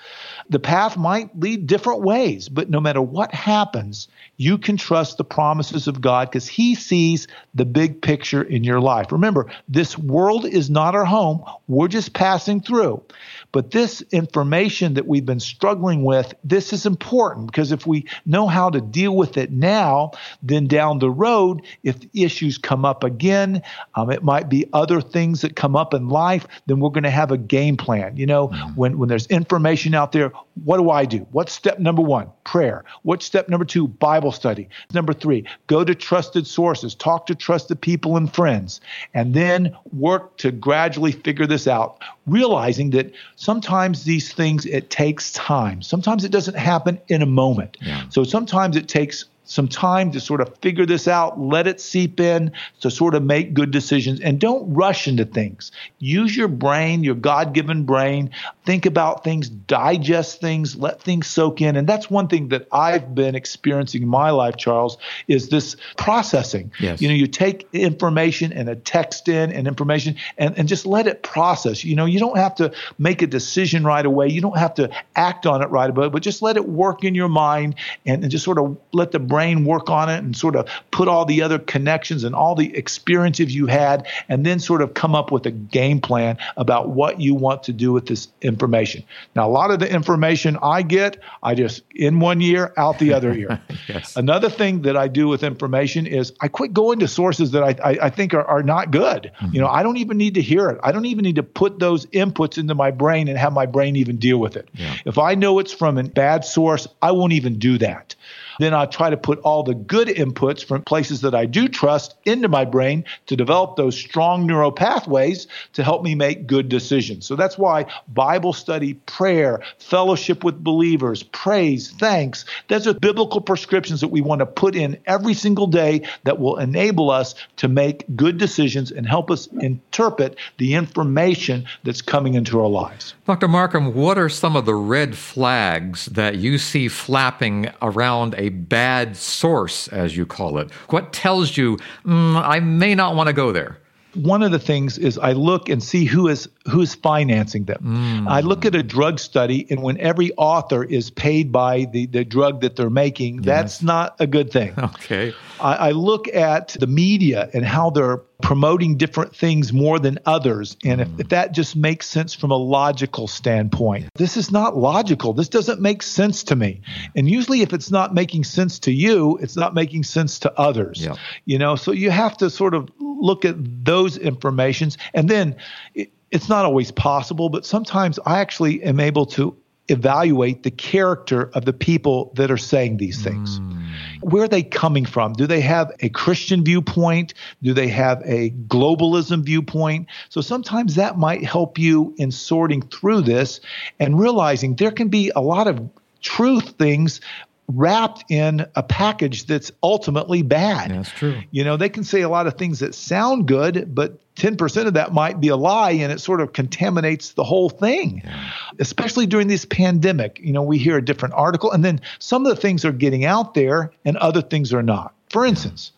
The 0.49 0.59
path 0.59 0.97
might 0.97 1.37
lead 1.37 1.67
different 1.67 2.01
ways, 2.01 2.49
but 2.49 2.69
no 2.69 2.79
matter 2.79 3.01
what 3.01 3.33
happens, 3.33 4.07
you 4.37 4.57
can 4.57 4.77
trust 4.77 5.17
the 5.17 5.23
promises 5.23 5.87
of 5.87 5.99
God 5.99 6.29
because 6.29 6.47
He 6.47 6.75
sees 6.75 7.27
the 7.53 7.65
big 7.65 8.01
picture 8.01 8.43
in 8.43 8.63
your 8.63 8.79
life. 8.79 9.11
Remember, 9.11 9.47
this 9.67 9.97
world 9.97 10.45
is 10.45 10.69
not 10.69 10.95
our 10.95 11.05
home. 11.05 11.43
We're 11.67 11.87
just 11.87 12.13
passing 12.13 12.61
through. 12.61 13.03
But 13.51 13.71
this 13.71 14.03
information 14.11 14.93
that 14.95 15.07
we've 15.07 15.25
been 15.25 15.39
struggling 15.39 16.03
with, 16.03 16.33
this 16.43 16.73
is 16.73 16.85
important 16.85 17.47
because 17.47 17.71
if 17.71 17.87
we 17.87 18.05
know 18.25 18.47
how 18.47 18.69
to 18.69 18.81
deal 18.81 19.15
with 19.15 19.37
it 19.37 19.51
now, 19.51 20.11
then 20.43 20.67
down 20.67 20.99
the 20.99 21.09
road, 21.09 21.61
if 21.83 21.97
issues 22.13 22.57
come 22.57 22.85
up 22.85 23.03
again, 23.03 23.61
um, 23.95 24.11
it 24.11 24.23
might 24.23 24.49
be 24.49 24.65
other 24.73 25.01
things 25.01 25.41
that 25.41 25.55
come 25.55 25.75
up 25.75 25.93
in 25.93 26.09
life, 26.09 26.45
then 26.67 26.79
we're 26.79 26.89
going 26.89 27.03
to 27.03 27.09
have 27.09 27.31
a 27.31 27.37
game 27.37 27.77
plan. 27.77 28.17
You 28.17 28.25
know, 28.25 28.49
mm-hmm. 28.49 28.75
when, 28.75 28.97
when 28.97 29.09
there's 29.09 29.27
information 29.27 29.95
out 29.95 30.11
there, 30.11 30.31
what 30.63 30.77
do 30.77 30.89
I 30.89 31.05
do? 31.05 31.27
What's 31.31 31.53
step 31.53 31.79
number 31.79 32.01
one? 32.01 32.29
Prayer. 32.43 32.83
What's 33.03 33.25
step 33.25 33.49
number 33.49 33.65
two? 33.65 33.87
Bible 33.87 34.31
study. 34.31 34.69
Number 34.93 35.13
three, 35.13 35.45
go 35.67 35.83
to 35.83 35.93
trusted 35.93 36.47
sources, 36.47 36.95
talk 36.95 37.25
to 37.27 37.35
trusted 37.35 37.79
people 37.81 38.17
and 38.17 38.33
friends, 38.33 38.81
and 39.13 39.33
then 39.33 39.75
work 39.93 40.37
to 40.37 40.51
gradually 40.51 41.11
figure 41.11 41.45
this 41.45 41.67
out, 41.67 42.01
realizing 42.25 42.89
that 42.91 43.11
sometimes 43.35 44.03
these 44.03 44.33
things, 44.33 44.65
it 44.65 44.89
takes 44.89 45.31
time. 45.33 45.81
Sometimes 45.81 46.23
it 46.23 46.31
doesn't 46.31 46.57
happen 46.57 46.99
in 47.07 47.21
a 47.21 47.27
moment. 47.27 47.77
Yeah. 47.81 48.03
So 48.09 48.23
sometimes 48.23 48.75
it 48.75 48.87
takes 48.87 49.25
some 49.47 49.67
time 49.67 50.11
to 50.11 50.19
sort 50.19 50.41
of 50.41 50.55
figure 50.57 50.85
this 50.85 51.07
out, 51.07 51.39
let 51.39 51.67
it 51.67 51.79
seep 51.79 52.19
in 52.19 52.51
to 52.81 52.91
sort 52.91 53.15
of 53.15 53.23
make 53.23 53.53
good 53.53 53.71
decisions 53.71 54.19
and 54.19 54.39
don't 54.39 54.73
rush 54.73 55.07
into 55.07 55.25
things. 55.25 55.71
Use 55.99 56.35
your 56.35 56.49
brain, 56.49 57.03
your 57.03 57.15
God 57.15 57.53
given 57.53 57.83
brain, 57.83 58.31
think 58.65 58.85
about 58.85 59.23
things, 59.23 59.47
digest 59.47 60.41
things, 60.41 60.75
let 60.75 61.01
things 61.01 61.27
soak 61.27 61.61
in. 61.61 61.77
And 61.77 61.87
that's 61.87 62.11
one 62.11 62.27
thing 62.27 62.49
that 62.49 62.67
I've 62.71 63.15
been 63.15 63.35
experiencing 63.35 64.03
in 64.03 64.09
my 64.09 64.31
life, 64.31 64.57
Charles, 64.57 64.97
is 65.27 65.47
this 65.47 65.77
processing. 65.95 66.71
Yes. 66.79 67.01
You 67.01 67.07
know, 67.07 67.13
you 67.13 67.27
take 67.27 67.67
information 67.71 68.51
and 68.51 68.67
a 68.67 68.75
text 68.75 69.29
in 69.29 69.51
and 69.51 69.67
information 69.67 70.17
and, 70.37 70.57
and 70.57 70.67
just 70.67 70.85
let 70.85 71.07
it 71.07 71.23
process. 71.23 71.85
You 71.85 71.95
know, 71.95 72.05
you 72.05 72.19
don't 72.19 72.37
have 72.37 72.55
to 72.55 72.73
make 72.99 73.21
a 73.21 73.27
decision 73.27 73.85
right 73.85 74.05
away. 74.05 74.27
You 74.27 74.41
don't 74.41 74.57
have 74.57 74.73
to 74.75 74.89
act 75.15 75.45
on 75.45 75.61
it 75.61 75.69
right 75.69 75.89
away, 75.89 76.09
but 76.09 76.21
just 76.21 76.41
let 76.41 76.57
it 76.57 76.67
work 76.67 77.05
in 77.05 77.15
your 77.15 77.29
mind 77.29 77.75
and, 78.05 78.23
and 78.23 78.31
just 78.31 78.43
sort 78.43 78.59
of 78.59 78.77
let 78.91 79.11
the 79.11 79.19
brain 79.19 79.36
brain 79.37 79.65
work 79.65 79.87
on 79.87 80.09
it 80.09 80.17
and 80.17 80.35
sort 80.35 80.55
of 80.55 80.67
put 80.89 81.07
all 81.07 81.23
the 81.23 81.43
other 81.43 81.59
connections 81.59 82.23
and 82.23 82.33
all 82.33 82.55
the 82.55 82.75
experiences 82.75 83.53
you 83.53 83.67
had, 83.67 84.07
and 84.29 84.43
then 84.43 84.59
sort 84.59 84.81
of 84.81 84.95
come 84.95 85.13
up 85.13 85.31
with 85.31 85.45
a 85.45 85.51
game 85.51 86.01
plan 86.01 86.35
about 86.57 86.89
what 86.89 87.21
you 87.21 87.35
want 87.35 87.61
to 87.61 87.71
do 87.71 87.93
with 87.93 88.07
this 88.07 88.29
information. 88.41 89.03
Now, 89.35 89.47
a 89.47 89.51
lot 89.51 89.69
of 89.69 89.77
the 89.77 89.93
information 89.93 90.57
I 90.63 90.81
get, 90.81 91.19
I 91.43 91.53
just 91.53 91.83
in 91.93 92.19
one 92.19 92.41
year, 92.41 92.73
out 92.77 92.97
the 92.97 93.13
other 93.13 93.31
year. 93.37 93.61
yes. 93.87 94.15
Another 94.15 94.49
thing 94.49 94.81
that 94.81 94.97
I 94.97 95.07
do 95.07 95.27
with 95.27 95.43
information 95.43 96.07
is 96.07 96.33
I 96.41 96.47
quit 96.47 96.73
going 96.73 96.97
to 96.97 97.07
sources 97.07 97.51
that 97.51 97.61
I, 97.61 97.75
I, 97.91 97.97
I 98.07 98.09
think 98.09 98.33
are, 98.33 98.43
are 98.45 98.63
not 98.63 98.89
good. 98.89 99.31
Mm-hmm. 99.39 99.53
You 99.53 99.61
know, 99.61 99.67
I 99.67 99.83
don't 99.83 99.97
even 99.97 100.17
need 100.17 100.33
to 100.33 100.41
hear 100.41 100.67
it. 100.69 100.79
I 100.81 100.91
don't 100.91 101.05
even 101.05 101.21
need 101.25 101.35
to 101.35 101.43
put 101.43 101.77
those 101.77 102.07
inputs 102.07 102.57
into 102.57 102.73
my 102.73 102.89
brain 102.89 103.27
and 103.27 103.37
have 103.37 103.53
my 103.53 103.67
brain 103.67 103.97
even 103.97 104.17
deal 104.17 104.39
with 104.39 104.57
it. 104.57 104.67
Yeah. 104.73 104.95
If 105.05 105.19
I 105.19 105.35
know 105.35 105.59
it's 105.59 105.73
from 105.73 105.99
a 105.99 106.03
bad 106.05 106.43
source, 106.43 106.87
I 107.03 107.11
won't 107.11 107.33
even 107.33 107.59
do 107.59 107.77
that. 107.77 108.15
Then 108.59 108.73
I 108.73 108.85
try 108.85 109.09
to 109.09 109.17
put 109.17 109.39
all 109.39 109.63
the 109.63 109.75
good 109.75 110.07
inputs 110.07 110.63
from 110.63 110.83
places 110.83 111.21
that 111.21 111.35
I 111.35 111.45
do 111.45 111.67
trust 111.67 112.15
into 112.25 112.47
my 112.47 112.65
brain 112.65 113.03
to 113.27 113.35
develop 113.35 113.75
those 113.75 113.97
strong 113.97 114.45
neural 114.47 114.71
pathways 114.71 115.47
to 115.73 115.83
help 115.83 116.03
me 116.03 116.15
make 116.15 116.47
good 116.47 116.69
decisions. 116.69 117.25
So 117.25 117.35
that's 117.35 117.57
why 117.57 117.85
Bible 118.07 118.53
study, 118.53 118.95
prayer, 119.05 119.61
fellowship 119.77 120.43
with 120.43 120.63
believers, 120.63 121.23
praise, 121.23 121.91
thanks, 121.91 122.45
those 122.67 122.87
are 122.87 122.93
biblical 122.93 123.41
prescriptions 123.41 124.01
that 124.01 124.09
we 124.09 124.21
want 124.21 124.39
to 124.39 124.45
put 124.45 124.75
in 124.75 124.97
every 125.05 125.33
single 125.33 125.67
day 125.67 126.07
that 126.23 126.39
will 126.39 126.57
enable 126.57 127.09
us 127.11 127.35
to 127.57 127.67
make 127.67 128.05
good 128.15 128.37
decisions 128.37 128.91
and 128.91 129.07
help 129.07 129.29
us 129.29 129.47
interpret 129.61 130.37
the 130.57 130.73
information 130.73 131.65
that's 131.83 132.01
coming 132.01 132.33
into 132.33 132.59
our 132.59 132.69
lives. 132.69 133.13
Dr. 133.25 133.47
Marcum, 133.47 133.93
what 133.93 134.17
are 134.17 134.29
some 134.29 134.55
of 134.55 134.65
the 134.65 134.75
red 134.75 135.15
flags 135.17 136.05
that 136.07 136.37
you 136.37 136.57
see 136.57 136.87
flapping 136.87 137.69
around 137.81 138.35
a 138.37 138.46
bad 138.49 139.15
source, 139.15 139.87
as 139.89 140.15
you 140.17 140.25
call 140.25 140.57
it? 140.57 140.71
What 140.89 141.13
tells 141.13 141.57
you, 141.57 141.77
mm, 142.05 142.41
I 142.43 142.59
may 142.59 142.95
not 142.95 143.15
want 143.15 143.27
to 143.27 143.33
go 143.33 143.51
there? 143.51 143.79
one 144.17 144.41
of 144.41 144.51
the 144.51 144.59
things 144.59 144.97
is 144.97 145.17
I 145.17 145.33
look 145.33 145.69
and 145.69 145.81
see 145.81 146.05
who 146.05 146.27
is 146.27 146.49
who's 146.69 146.95
financing 146.95 147.65
them. 147.65 147.79
Mm. 147.83 148.29
I 148.29 148.41
look 148.41 148.65
at 148.65 148.73
a 148.75 148.83
drug 148.83 149.19
study, 149.19 149.67
and 149.69 149.83
when 149.83 149.97
every 149.99 150.33
author 150.33 150.83
is 150.83 151.09
paid 151.11 151.51
by 151.51 151.85
the, 151.85 152.07
the 152.07 152.25
drug 152.25 152.61
that 152.61 152.75
they're 152.75 152.89
making, 152.89 153.35
yes. 153.35 153.45
that's 153.45 153.81
not 153.81 154.15
a 154.19 154.27
good 154.27 154.51
thing. 154.51 154.73
Okay. 154.87 155.33
I, 155.59 155.75
I, 155.75 155.91
look 155.91 156.27
at 156.29 156.69
the 156.79 156.87
media 156.87 157.49
and 157.53 157.65
how 157.65 157.89
they're 157.89 158.21
promoting 158.41 158.97
different 158.97 159.35
things 159.35 159.73
more 159.73 159.99
than 159.99 160.19
others. 160.25 160.77
And 160.85 161.01
if, 161.01 161.07
hmm. 161.07 161.21
if, 161.21 161.29
that 161.29 161.53
just 161.53 161.75
makes 161.75 162.07
sense 162.07 162.33
from 162.33 162.51
a 162.51 162.55
logical 162.55 163.27
standpoint, 163.27 164.09
this 164.15 164.37
is 164.37 164.51
not 164.51 164.77
logical. 164.77 165.33
This 165.33 165.49
doesn't 165.49 165.81
make 165.81 166.03
sense 166.03 166.43
to 166.45 166.55
me. 166.55 166.81
And 167.15 167.29
usually, 167.29 167.61
if 167.61 167.73
it's 167.73 167.91
not 167.91 168.13
making 168.13 168.43
sense 168.43 168.79
to 168.79 168.91
you, 168.91 169.37
it's 169.41 169.55
not 169.55 169.73
making 169.73 170.03
sense 170.03 170.39
to 170.39 170.59
others. 170.59 171.03
Yeah. 171.03 171.15
You 171.45 171.57
know, 171.57 171.75
so 171.75 171.91
you 171.91 172.11
have 172.11 172.37
to 172.37 172.49
sort 172.49 172.73
of 172.73 172.89
look 172.99 173.45
at 173.45 173.55
those 173.57 174.17
informations. 174.17 174.97
And 175.13 175.29
then 175.29 175.55
it, 175.95 176.11
it's 176.31 176.49
not 176.49 176.65
always 176.65 176.91
possible, 176.91 177.49
but 177.49 177.65
sometimes 177.65 178.19
I 178.25 178.39
actually 178.39 178.83
am 178.83 178.99
able 178.99 179.25
to 179.27 179.57
evaluate 179.89 180.63
the 180.63 180.71
character 180.71 181.49
of 181.53 181.65
the 181.65 181.73
people 181.73 182.31
that 182.35 182.51
are 182.51 182.57
saying 182.57 182.97
these 182.97 183.23
things. 183.23 183.59
Mm. 183.59 183.77
Where 184.21 184.43
are 184.43 184.47
they 184.47 184.63
coming 184.63 185.05
from? 185.05 185.33
Do 185.33 185.47
they 185.47 185.61
have 185.61 185.91
a 186.01 186.09
Christian 186.09 186.63
viewpoint? 186.63 187.33
Do 187.61 187.73
they 187.73 187.87
have 187.87 188.21
a 188.25 188.51
globalism 188.67 189.43
viewpoint? 189.43 190.07
So 190.29 190.41
sometimes 190.41 190.95
that 190.95 191.17
might 191.17 191.43
help 191.43 191.77
you 191.77 192.13
in 192.17 192.31
sorting 192.31 192.81
through 192.81 193.21
this 193.21 193.61
and 193.99 194.19
realizing 194.19 194.75
there 194.75 194.91
can 194.91 195.07
be 195.07 195.31
a 195.35 195.41
lot 195.41 195.67
of 195.67 195.89
truth 196.21 196.71
things 196.77 197.21
wrapped 197.67 198.23
in 198.31 198.65
a 198.75 198.83
package 198.83 199.45
that's 199.45 199.71
ultimately 199.83 200.41
bad. 200.41 200.91
That's 200.91 201.11
true. 201.11 201.41
You 201.51 201.63
know, 201.63 201.75
they 201.75 201.89
can 201.89 202.03
say 202.03 202.21
a 202.21 202.29
lot 202.29 202.47
of 202.47 202.55
things 202.55 202.79
that 202.79 202.95
sound 202.95 203.47
good, 203.47 203.93
but 203.93 204.19
10% 204.35 204.87
of 204.87 204.93
that 204.93 205.13
might 205.13 205.41
be 205.41 205.49
a 205.49 205.57
lie 205.57 205.91
and 205.91 206.11
it 206.11 206.21
sort 206.21 206.39
of 206.39 206.53
contaminates 206.53 207.33
the 207.33 207.43
whole 207.43 207.69
thing. 207.69 208.21
Yeah. 208.23 208.51
Especially 208.79 209.25
during 209.25 209.47
this 209.47 209.65
pandemic. 209.65 210.39
You 210.41 210.53
know, 210.53 210.63
we 210.63 210.77
hear 210.77 210.97
a 210.97 211.03
different 211.03 211.33
article 211.35 211.71
and 211.71 211.83
then 211.83 211.99
some 212.19 212.45
of 212.45 212.55
the 212.55 212.61
things 212.61 212.85
are 212.85 212.93
getting 212.93 213.25
out 213.25 213.53
there 213.53 213.91
and 214.05 214.15
other 214.17 214.41
things 214.41 214.71
are 214.73 214.83
not. 214.83 215.13
For 215.29 215.45
instance, 215.45 215.91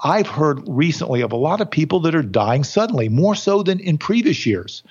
I've 0.00 0.26
heard 0.26 0.60
recently 0.68 1.22
of 1.22 1.32
a 1.32 1.36
lot 1.36 1.62
of 1.62 1.70
people 1.70 2.00
that 2.00 2.14
are 2.14 2.22
dying 2.22 2.64
suddenly, 2.64 3.08
more 3.08 3.34
so 3.34 3.62
than 3.62 3.80
in 3.80 3.96
previous 3.96 4.44
years, 4.44 4.82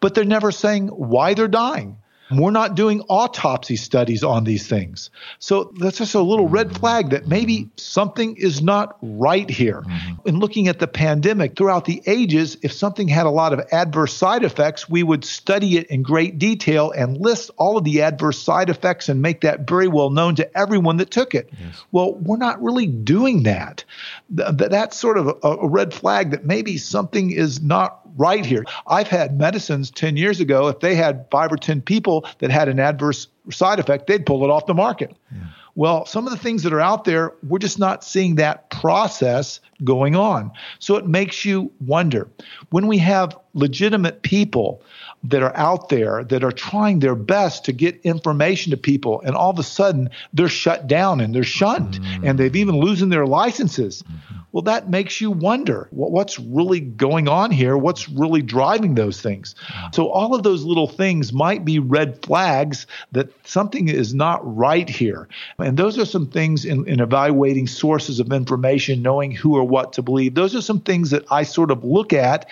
but 0.00 0.14
they're 0.14 0.24
never 0.24 0.50
saying 0.50 0.88
why 0.88 1.34
they're 1.34 1.48
dying. 1.48 1.98
We're 2.38 2.50
not 2.50 2.74
doing 2.74 3.00
autopsy 3.08 3.76
studies 3.76 4.22
on 4.24 4.44
these 4.44 4.66
things. 4.66 5.10
So 5.38 5.72
that's 5.78 5.98
just 5.98 6.14
a 6.14 6.20
little 6.20 6.48
red 6.48 6.76
flag 6.76 7.10
that 7.10 7.26
maybe 7.26 7.70
something 7.76 8.36
is 8.36 8.62
not 8.62 8.96
right 9.02 9.48
here. 9.48 9.82
Mm-hmm. 9.82 10.28
In 10.28 10.38
looking 10.38 10.68
at 10.68 10.78
the 10.78 10.86
pandemic 10.86 11.56
throughout 11.56 11.84
the 11.84 12.02
ages, 12.06 12.56
if 12.62 12.72
something 12.72 13.08
had 13.08 13.26
a 13.26 13.30
lot 13.30 13.52
of 13.52 13.60
adverse 13.72 14.14
side 14.14 14.44
effects, 14.44 14.88
we 14.88 15.02
would 15.02 15.24
study 15.24 15.76
it 15.76 15.86
in 15.88 16.02
great 16.02 16.38
detail 16.38 16.90
and 16.90 17.18
list 17.18 17.50
all 17.56 17.76
of 17.76 17.84
the 17.84 18.02
adverse 18.02 18.42
side 18.42 18.70
effects 18.70 19.08
and 19.08 19.22
make 19.22 19.42
that 19.42 19.68
very 19.68 19.88
well 19.88 20.10
known 20.10 20.34
to 20.36 20.58
everyone 20.58 20.96
that 20.98 21.10
took 21.10 21.34
it. 21.34 21.50
Yes. 21.58 21.84
Well, 21.92 22.14
we're 22.14 22.36
not 22.36 22.62
really 22.62 22.86
doing 22.86 23.44
that. 23.44 23.84
That's 24.28 24.96
sort 24.96 25.18
of 25.18 25.38
a 25.42 25.68
red 25.68 25.92
flag 25.94 26.30
that 26.30 26.44
maybe 26.44 26.78
something 26.78 27.30
is 27.30 27.62
not 27.62 28.01
right 28.16 28.44
here. 28.44 28.64
I've 28.86 29.08
had 29.08 29.38
medicines 29.38 29.90
10 29.90 30.16
years 30.16 30.40
ago, 30.40 30.68
if 30.68 30.80
they 30.80 30.94
had 30.94 31.26
five 31.30 31.52
or 31.52 31.56
10 31.56 31.82
people 31.82 32.26
that 32.38 32.50
had 32.50 32.68
an 32.68 32.78
adverse 32.78 33.28
side 33.50 33.78
effect, 33.78 34.06
they'd 34.06 34.26
pull 34.26 34.44
it 34.44 34.50
off 34.50 34.66
the 34.66 34.74
market. 34.74 35.16
Yeah. 35.30 35.38
Well, 35.74 36.04
some 36.04 36.26
of 36.26 36.32
the 36.32 36.38
things 36.38 36.64
that 36.64 36.72
are 36.74 36.80
out 36.80 37.04
there, 37.04 37.32
we're 37.42 37.58
just 37.58 37.78
not 37.78 38.04
seeing 38.04 38.34
that 38.34 38.68
process 38.68 39.58
going 39.84 40.14
on. 40.14 40.52
So 40.78 40.96
it 40.96 41.06
makes 41.06 41.46
you 41.46 41.72
wonder. 41.80 42.28
When 42.68 42.86
we 42.86 42.98
have 42.98 43.38
legitimate 43.54 44.22
people 44.22 44.82
that 45.24 45.42
are 45.42 45.56
out 45.56 45.88
there 45.88 46.24
that 46.24 46.42
are 46.42 46.52
trying 46.52 46.98
their 46.98 47.14
best 47.14 47.64
to 47.64 47.72
get 47.72 48.00
information 48.02 48.70
to 48.70 48.76
people 48.76 49.20
and 49.24 49.36
all 49.36 49.50
of 49.50 49.58
a 49.58 49.62
sudden 49.62 50.10
they're 50.32 50.48
shut 50.48 50.86
down 50.86 51.20
and 51.20 51.34
they're 51.34 51.44
shunned 51.44 51.94
mm-hmm. 51.94 52.26
and 52.26 52.38
they've 52.38 52.56
even 52.56 52.76
losing 52.76 53.08
their 53.08 53.26
licenses 53.26 54.02
mm-hmm. 54.02 54.38
well 54.50 54.62
that 54.62 54.90
makes 54.90 55.20
you 55.20 55.30
wonder 55.30 55.86
what's 55.92 56.40
really 56.40 56.80
going 56.80 57.28
on 57.28 57.52
here 57.52 57.76
what's 57.76 58.08
really 58.08 58.42
driving 58.42 58.96
those 58.96 59.20
things 59.20 59.54
mm-hmm. 59.66 59.92
so 59.92 60.08
all 60.08 60.34
of 60.34 60.42
those 60.42 60.64
little 60.64 60.88
things 60.88 61.32
might 61.32 61.64
be 61.64 61.78
red 61.78 62.20
flags 62.24 62.86
that 63.12 63.28
something 63.46 63.88
is 63.88 64.12
not 64.12 64.40
right 64.56 64.88
here 64.88 65.28
and 65.58 65.76
those 65.76 65.98
are 65.98 66.06
some 66.06 66.26
things 66.26 66.64
in, 66.64 66.86
in 66.88 66.98
evaluating 66.98 67.68
sources 67.68 68.18
of 68.18 68.32
information 68.32 69.02
knowing 69.02 69.30
who 69.30 69.54
or 69.54 69.62
what 69.62 69.92
to 69.92 70.02
believe 70.02 70.34
those 70.34 70.56
are 70.56 70.62
some 70.62 70.80
things 70.80 71.10
that 71.10 71.24
i 71.30 71.44
sort 71.44 71.70
of 71.70 71.84
look 71.84 72.12
at 72.12 72.48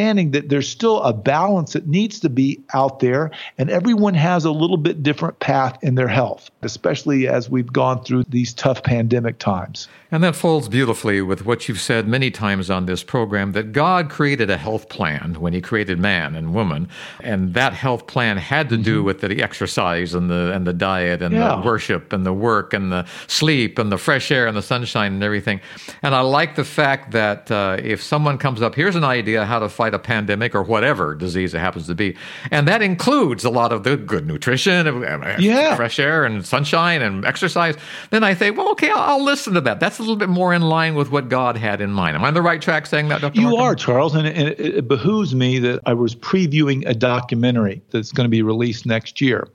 understanding 0.00 0.30
that 0.32 0.48
there's 0.48 0.68
still 0.68 1.02
a 1.02 1.12
balance 1.12 1.74
that 1.74 1.86
needs 1.86 2.20
to 2.20 2.30
be 2.30 2.60
out 2.72 3.00
there, 3.00 3.30
and 3.58 3.70
everyone 3.70 4.14
has 4.14 4.44
a 4.44 4.50
little 4.50 4.76
bit 4.78 5.02
different 5.02 5.38
path 5.40 5.78
in 5.82 5.94
their 5.94 6.08
health, 6.08 6.50
especially 6.62 7.28
as 7.28 7.50
we've 7.50 7.72
gone 7.72 8.02
through 8.02 8.24
these 8.28 8.54
tough 8.54 8.82
pandemic 8.82 9.38
times. 9.38 9.88
And 10.12 10.24
that 10.24 10.34
folds 10.34 10.68
beautifully 10.68 11.22
with 11.22 11.44
what 11.44 11.68
you've 11.68 11.80
said 11.80 12.08
many 12.08 12.30
times 12.30 12.70
on 12.70 12.86
this 12.86 13.02
program 13.02 13.52
that 13.52 13.72
God 13.72 14.10
created 14.10 14.50
a 14.50 14.56
health 14.56 14.88
plan 14.88 15.34
when 15.40 15.52
He 15.52 15.60
created 15.60 15.98
man 15.98 16.34
and 16.34 16.54
woman, 16.54 16.88
and 17.20 17.54
that 17.54 17.72
health 17.72 18.06
plan 18.06 18.36
had 18.36 18.68
to 18.70 18.76
do 18.76 18.98
mm-hmm. 18.98 19.06
with 19.06 19.20
the 19.20 19.42
exercise 19.42 20.14
and 20.14 20.30
the 20.30 20.52
and 20.52 20.66
the 20.66 20.72
diet 20.72 21.22
and 21.22 21.34
yeah. 21.34 21.56
the 21.56 21.62
worship 21.62 22.12
and 22.12 22.26
the 22.26 22.32
work 22.32 22.74
and 22.74 22.90
the 22.90 23.06
sleep 23.26 23.78
and 23.78 23.92
the 23.92 23.98
fresh 23.98 24.30
air 24.30 24.46
and 24.46 24.56
the 24.56 24.62
sunshine 24.62 25.14
and 25.14 25.22
everything. 25.22 25.60
And 26.02 26.14
I 26.14 26.20
like 26.20 26.56
the 26.56 26.64
fact 26.64 27.12
that 27.12 27.50
uh, 27.50 27.76
if 27.82 28.02
someone 28.02 28.38
comes 28.38 28.62
up, 28.62 28.74
here's 28.74 28.96
an 28.96 29.04
idea 29.04 29.44
how 29.44 29.58
to 29.58 29.68
fight 29.68 29.94
a 29.94 29.98
pandemic 29.98 30.54
or 30.54 30.62
whatever 30.62 31.14
disease 31.14 31.54
it 31.54 31.58
happens 31.58 31.86
to 31.86 31.94
be. 31.94 32.16
And 32.50 32.66
that 32.66 32.82
includes 32.82 33.44
a 33.44 33.50
lot 33.50 33.72
of 33.72 33.84
the 33.84 33.96
good 33.96 34.26
nutrition, 34.26 35.02
yeah. 35.38 35.76
fresh 35.76 35.98
air 35.98 36.24
and 36.24 36.44
sunshine 36.44 37.02
and 37.02 37.24
exercise. 37.24 37.76
Then 38.10 38.24
I 38.24 38.34
say, 38.34 38.50
well, 38.50 38.70
okay, 38.70 38.90
I'll, 38.90 39.18
I'll, 39.18 39.24
listen 39.30 39.54
to 39.54 39.60
that. 39.60 39.78
That's 39.78 39.99
a 40.00 40.08
little 40.08 40.16
bit 40.16 40.28
more 40.28 40.52
in 40.52 40.62
line 40.62 40.94
with 40.94 41.10
what 41.10 41.28
God 41.28 41.56
had 41.56 41.80
in 41.80 41.92
mind. 41.92 42.16
Am 42.16 42.24
I 42.24 42.28
on 42.28 42.34
the 42.34 42.42
right 42.42 42.60
track 42.60 42.86
saying 42.86 43.08
that, 43.08 43.20
Dr. 43.20 43.40
You 43.40 43.48
Marcum? 43.48 43.60
are, 43.60 43.74
Charles. 43.74 44.14
And 44.14 44.26
it, 44.26 44.60
it 44.60 44.88
behooves 44.88 45.34
me 45.34 45.58
that 45.60 45.80
I 45.86 45.94
was 45.94 46.14
previewing 46.14 46.86
a 46.86 46.94
documentary 46.94 47.82
that's 47.90 48.12
going 48.12 48.24
to 48.24 48.30
be 48.30 48.42
released 48.42 48.86
next 48.86 49.20
year. 49.20 49.48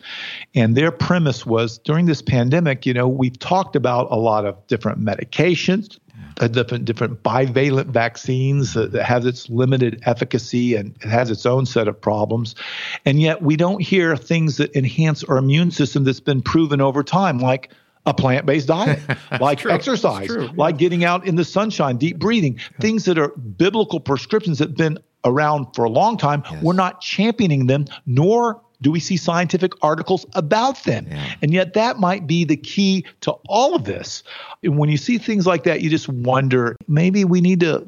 And 0.54 0.76
their 0.76 0.92
premise 0.92 1.46
was 1.46 1.80
during 1.80 2.06
this 2.06 2.22
pandemic, 2.22 2.86
you 2.86 2.94
know, 2.94 3.08
we've 3.08 3.38
talked 3.40 3.76
about 3.76 4.08
a 4.12 4.18
lot 4.18 4.46
of 4.46 4.56
different 4.68 5.00
medications, 5.00 6.00
uh, 6.42 6.48
different 6.48 6.86
different 6.86 7.24
bivalent 7.24 7.88
vaccines 7.88 8.74
that, 8.74 8.92
that 8.92 9.04
has 9.04 9.26
its 9.26 9.50
limited 9.50 10.02
efficacy 10.06 10.76
and 10.76 10.96
it 11.02 11.10
has 11.10 11.32
its 11.32 11.46
own 11.46 11.66
set 11.66 11.88
of 11.88 12.00
problems, 12.00 12.56
and 13.06 13.22
yet 13.22 13.42
we 13.42 13.56
don't 13.56 13.82
hear 13.82 14.18
things 14.18 14.58
that 14.58 14.76
enhance 14.76 15.24
our 15.24 15.38
immune 15.38 15.72
system 15.72 16.04
that's 16.04 16.20
been 16.20 16.42
proven 16.42 16.82
over 16.82 17.04
time, 17.04 17.40
like 17.40 17.72
a 18.06 18.14
plant-based 18.14 18.68
diet, 18.68 19.00
like 19.40 19.60
true. 19.60 19.72
exercise, 19.72 20.28
true, 20.28 20.46
yeah. 20.46 20.52
like 20.56 20.78
getting 20.78 21.04
out 21.04 21.26
in 21.26 21.36
the 21.36 21.44
sunshine, 21.44 21.98
deep 21.98 22.20
breathing, 22.20 22.56
yeah. 22.56 22.80
things 22.80 23.06
that 23.06 23.18
are 23.18 23.30
biblical 23.30 24.00
prescriptions 24.00 24.60
that 24.60 24.70
have 24.70 24.78
been 24.78 25.00
around 25.24 25.68
for 25.74 25.86
a 25.86 25.90
long 25.90 26.18
time. 26.18 26.44
Yes. 26.50 26.64
We're 26.64 26.74
not 26.74 27.02
championing 27.02 27.68
them, 27.68 27.86
nor 28.06 28.62
do 28.82 28.92
we 28.92 29.00
see 29.00 29.18
scientific 29.18 29.72
articles 29.82 30.26
about 30.34 30.84
them? 30.84 31.08
Yeah. 31.10 31.34
And 31.42 31.54
yet, 31.54 31.74
that 31.74 32.00
might 32.00 32.28
be 32.28 32.46
the 32.46 32.58
key 32.58 33.06
to 33.22 33.32
all 33.48 33.76
of 33.76 33.86
this. 33.86 34.24
And 34.64 34.78
when 34.78 34.90
you 34.90 34.98
see 34.98 35.18
things 35.18 35.48
like 35.48 35.64
that, 35.64 35.82
you 35.82 35.90
just 35.90 36.08
wonder 36.08 36.76
maybe 36.88 37.26
we 37.26 37.42
need 37.42 37.62
to 37.62 37.86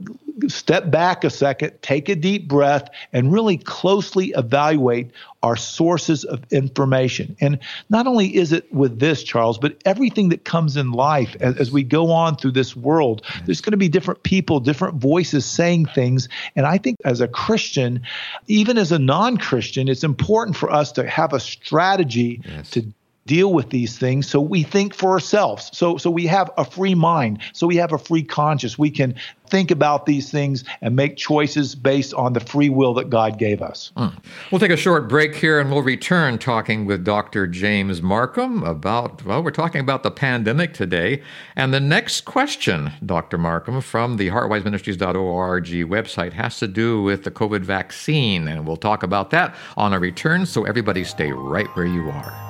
step 0.47 0.91
back 0.91 1.23
a 1.23 1.29
second, 1.29 1.73
take 1.81 2.09
a 2.09 2.15
deep 2.15 2.47
breath, 2.47 2.89
and 3.13 3.31
really 3.31 3.57
closely 3.57 4.33
evaluate 4.35 5.11
our 5.43 5.55
sources 5.55 6.23
of 6.23 6.43
information. 6.51 7.35
And 7.39 7.59
not 7.89 8.07
only 8.07 8.35
is 8.35 8.51
it 8.51 8.71
with 8.73 8.99
this, 8.99 9.23
Charles, 9.23 9.57
but 9.57 9.79
everything 9.85 10.29
that 10.29 10.45
comes 10.45 10.75
in 10.75 10.91
life 10.91 11.35
as, 11.39 11.57
as 11.57 11.71
we 11.71 11.83
go 11.83 12.11
on 12.11 12.37
through 12.37 12.51
this 12.51 12.75
world, 12.75 13.21
there's 13.45 13.61
going 13.61 13.71
to 13.71 13.77
be 13.77 13.89
different 13.89 14.23
people, 14.23 14.59
different 14.59 14.95
voices 14.95 15.45
saying 15.45 15.85
things. 15.87 16.27
And 16.55 16.65
I 16.65 16.77
think 16.77 16.97
as 17.05 17.21
a 17.21 17.27
Christian, 17.27 18.01
even 18.47 18.77
as 18.77 18.91
a 18.91 18.99
non 18.99 19.37
Christian, 19.37 19.87
it's 19.87 20.03
important 20.03 20.57
for 20.57 20.71
us 20.71 20.91
to 20.93 21.07
have 21.07 21.33
a 21.33 21.39
strategy 21.39 22.41
yes. 22.43 22.71
to 22.71 22.85
deal 23.27 23.53
with 23.53 23.69
these 23.69 23.97
things 23.97 24.27
so 24.27 24.41
we 24.41 24.63
think 24.63 24.95
for 24.95 25.11
ourselves. 25.11 25.69
So 25.73 25.97
so 25.97 26.09
we 26.09 26.25
have 26.27 26.49
a 26.57 26.65
free 26.65 26.95
mind. 26.95 27.39
So 27.53 27.67
we 27.67 27.75
have 27.75 27.93
a 27.93 27.99
free 27.99 28.23
conscience. 28.23 28.79
We 28.79 28.89
can 28.89 29.13
think 29.49 29.71
about 29.71 30.05
these 30.05 30.29
things 30.29 30.63
and 30.81 30.95
make 30.95 31.17
choices 31.17 31.75
based 31.75 32.13
on 32.13 32.33
the 32.33 32.39
free 32.39 32.69
will 32.69 32.93
that 32.95 33.09
God 33.09 33.37
gave 33.37 33.61
us. 33.61 33.91
Mm. 33.97 34.13
We'll 34.51 34.59
take 34.59 34.71
a 34.71 34.77
short 34.77 35.07
break 35.07 35.35
here 35.35 35.59
and 35.59 35.71
we'll 35.71 35.83
return 35.83 36.37
talking 36.37 36.85
with 36.85 37.03
Dr. 37.03 37.47
James 37.47 38.01
Marcum 38.01 38.67
about, 38.67 39.23
well, 39.25 39.43
we're 39.43 39.51
talking 39.51 39.81
about 39.81 40.03
the 40.03 40.11
pandemic 40.11 40.73
today. 40.73 41.21
And 41.55 41.73
the 41.73 41.79
next 41.79 42.25
question, 42.25 42.91
Dr. 43.05 43.37
Marcum, 43.37 43.81
from 43.81 44.17
the 44.17 44.29
heartwiseministries.org 44.29 45.65
website 45.65 46.33
has 46.33 46.59
to 46.59 46.67
do 46.67 47.01
with 47.01 47.23
the 47.23 47.31
COVID 47.31 47.61
vaccine. 47.61 48.47
And 48.47 48.67
we'll 48.67 48.77
talk 48.77 49.03
about 49.03 49.29
that 49.31 49.55
on 49.75 49.93
a 49.93 49.99
return. 49.99 50.45
So 50.45 50.65
everybody 50.65 51.03
stay 51.03 51.31
right 51.31 51.67
where 51.75 51.85
you 51.85 52.09
are. 52.09 52.46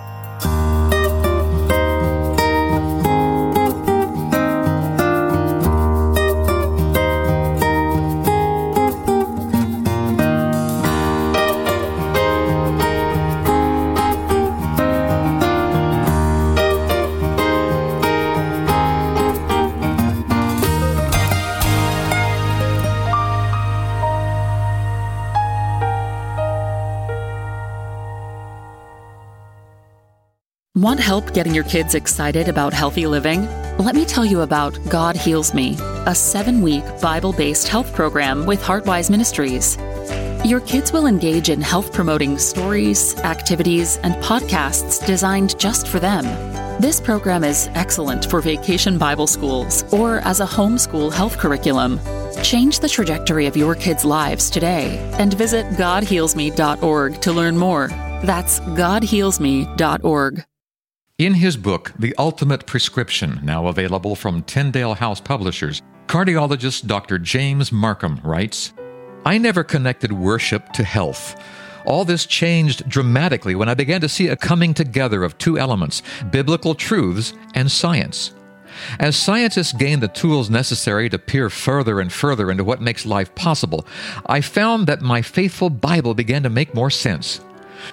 Want 30.88 31.02
help 31.02 31.34
getting 31.34 31.54
your 31.54 31.66
kids 31.66 31.96
excited 31.96 32.48
about 32.48 32.72
healthy 32.72 33.08
living? 33.08 33.46
Let 33.78 33.94
me 33.94 34.06
tell 34.06 34.24
you 34.24 34.40
about 34.40 34.80
God 34.88 35.18
Heals 35.18 35.54
Me, 35.54 35.76
a 36.06 36.16
seven 36.16 36.62
week 36.62 36.86
Bible 37.02 37.34
based 37.34 37.68
health 37.68 37.94
program 37.94 38.46
with 38.46 38.62
Heartwise 38.62 39.10
Ministries. 39.10 39.76
Your 40.46 40.62
kids 40.62 40.94
will 40.94 41.06
engage 41.06 41.50
in 41.50 41.60
health 41.60 41.92
promoting 41.92 42.38
stories, 42.38 43.18
activities, 43.18 43.98
and 43.98 44.16
podcasts 44.24 45.06
designed 45.06 45.60
just 45.60 45.90
for 45.90 46.00
them. 46.00 46.24
This 46.80 47.02
program 47.02 47.44
is 47.44 47.68
excellent 47.74 48.24
for 48.24 48.40
vacation 48.40 48.98
Bible 48.98 49.28
schools 49.28 49.84
or 49.94 50.20
as 50.20 50.40
a 50.40 50.46
homeschool 50.46 51.12
health 51.12 51.38
curriculum. 51.38 52.00
Change 52.44 52.80
the 52.80 52.88
trajectory 52.88 53.46
of 53.46 53.58
your 53.58 53.76
kids' 53.76 54.06
lives 54.06 54.50
today 54.50 55.00
and 55.20 55.34
visit 55.34 55.66
GodHealsMe.org 55.72 57.20
to 57.24 57.34
learn 57.34 57.58
more. 57.58 57.90
That's 58.24 58.62
GodHealsMe.org. 58.62 60.46
In 61.18 61.34
his 61.34 61.58
book, 61.58 61.94
The 61.98 62.14
Ultimate 62.20 62.68
Prescription, 62.68 63.40
now 63.42 63.66
available 63.66 64.16
from 64.16 64.44
Tyndale 64.44 64.94
House 64.94 65.20
Publishers, 65.20 65.82
cardiologist 66.06 66.86
Dr. 66.86 67.18
James 67.18 67.72
Marcum 67.72 68.24
writes 68.24 68.72
I 69.26 69.40
never 69.40 69.64
connected 69.64 70.12
worship 70.12 70.72
to 70.74 70.84
health. 70.84 71.42
All 71.88 72.06
this 72.06 72.28
changed 72.28 72.88
dramatically 72.88 73.56
when 73.56 73.68
I 73.68 73.74
began 73.74 74.00
to 74.02 74.10
see 74.10 74.28
a 74.28 74.36
coming 74.36 74.76
together 74.76 75.24
of 75.24 75.40
two 75.40 75.58
elements 75.58 76.04
biblical 76.30 76.76
truths 76.76 77.34
and 77.56 77.72
science. 77.72 78.36
As 79.00 79.18
scientists 79.18 79.74
gain 79.74 80.02
the 80.02 80.10
tools 80.10 80.52
necessary 80.52 81.10
to 81.10 81.18
peer 81.18 81.50
further 81.50 82.00
and 82.00 82.14
further 82.14 82.52
into 82.52 82.64
what 82.64 82.80
makes 82.80 83.08
life 83.08 83.34
possible, 83.34 83.88
I 84.28 84.42
found 84.42 84.86
that 84.86 85.02
my 85.02 85.24
faithful 85.24 85.72
Bible 85.72 86.14
began 86.14 86.44
to 86.44 86.52
make 86.52 86.76
more 86.76 86.92
sense. 86.92 87.42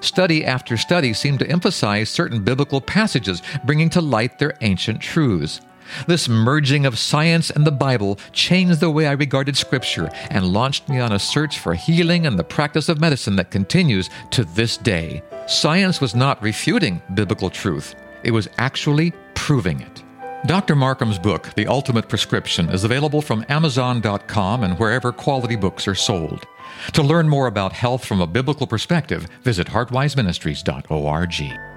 Study 0.01 0.45
after 0.45 0.77
study 0.77 1.13
seemed 1.13 1.39
to 1.41 1.51
emphasize 1.51 2.09
certain 2.11 2.43
biblical 2.45 2.81
passages, 2.81 3.43
bringing 3.65 3.91
to 3.91 4.01
light 4.01 4.39
their 4.39 4.55
ancient 4.61 5.01
truths. 5.01 5.61
This 6.07 6.29
merging 6.29 6.87
of 6.87 6.99
science 6.99 7.51
and 7.51 7.67
the 7.67 7.73
Bible 7.73 8.19
changed 8.33 8.81
the 8.81 8.91
way 8.91 9.07
I 9.07 9.13
regarded 9.13 9.57
Scripture 9.57 10.11
and 10.31 10.53
launched 10.53 10.89
me 10.89 11.01
on 11.01 11.13
a 11.13 11.19
search 11.19 11.59
for 11.59 11.75
healing 11.75 12.27
and 12.27 12.39
the 12.39 12.45
practice 12.45 12.89
of 12.89 13.01
medicine 13.01 13.37
that 13.37 13.51
continues 13.51 14.11
to 14.31 14.45
this 14.45 14.77
day. 14.77 15.23
Science 15.47 16.01
was 16.01 16.15
not 16.15 16.43
refuting 16.43 17.03
biblical 17.15 17.51
truth, 17.51 17.95
it 18.23 18.31
was 18.31 18.49
actually 18.59 19.13
proving 19.35 19.81
it. 19.81 20.04
Dr. 20.47 20.77
Marcum's 20.77 21.19
book, 21.19 21.49
The 21.57 21.67
Ultimate 21.67 22.07
Prescription, 22.07 22.69
is 22.69 22.85
available 22.85 23.23
from 23.23 23.47
Amazon.com 23.49 24.63
and 24.63 24.79
wherever 24.79 25.11
quality 25.11 25.57
books 25.57 25.89
are 25.89 25.95
sold. 25.95 26.47
To 26.93 27.03
learn 27.03 27.31
more 27.31 27.47
about 27.47 27.73
health 27.73 28.05
from 28.05 28.21
a 28.21 28.27
biblical 28.27 28.67
perspective, 28.67 29.27
visit 29.43 29.69
heartwiseministries.org. 29.69 31.74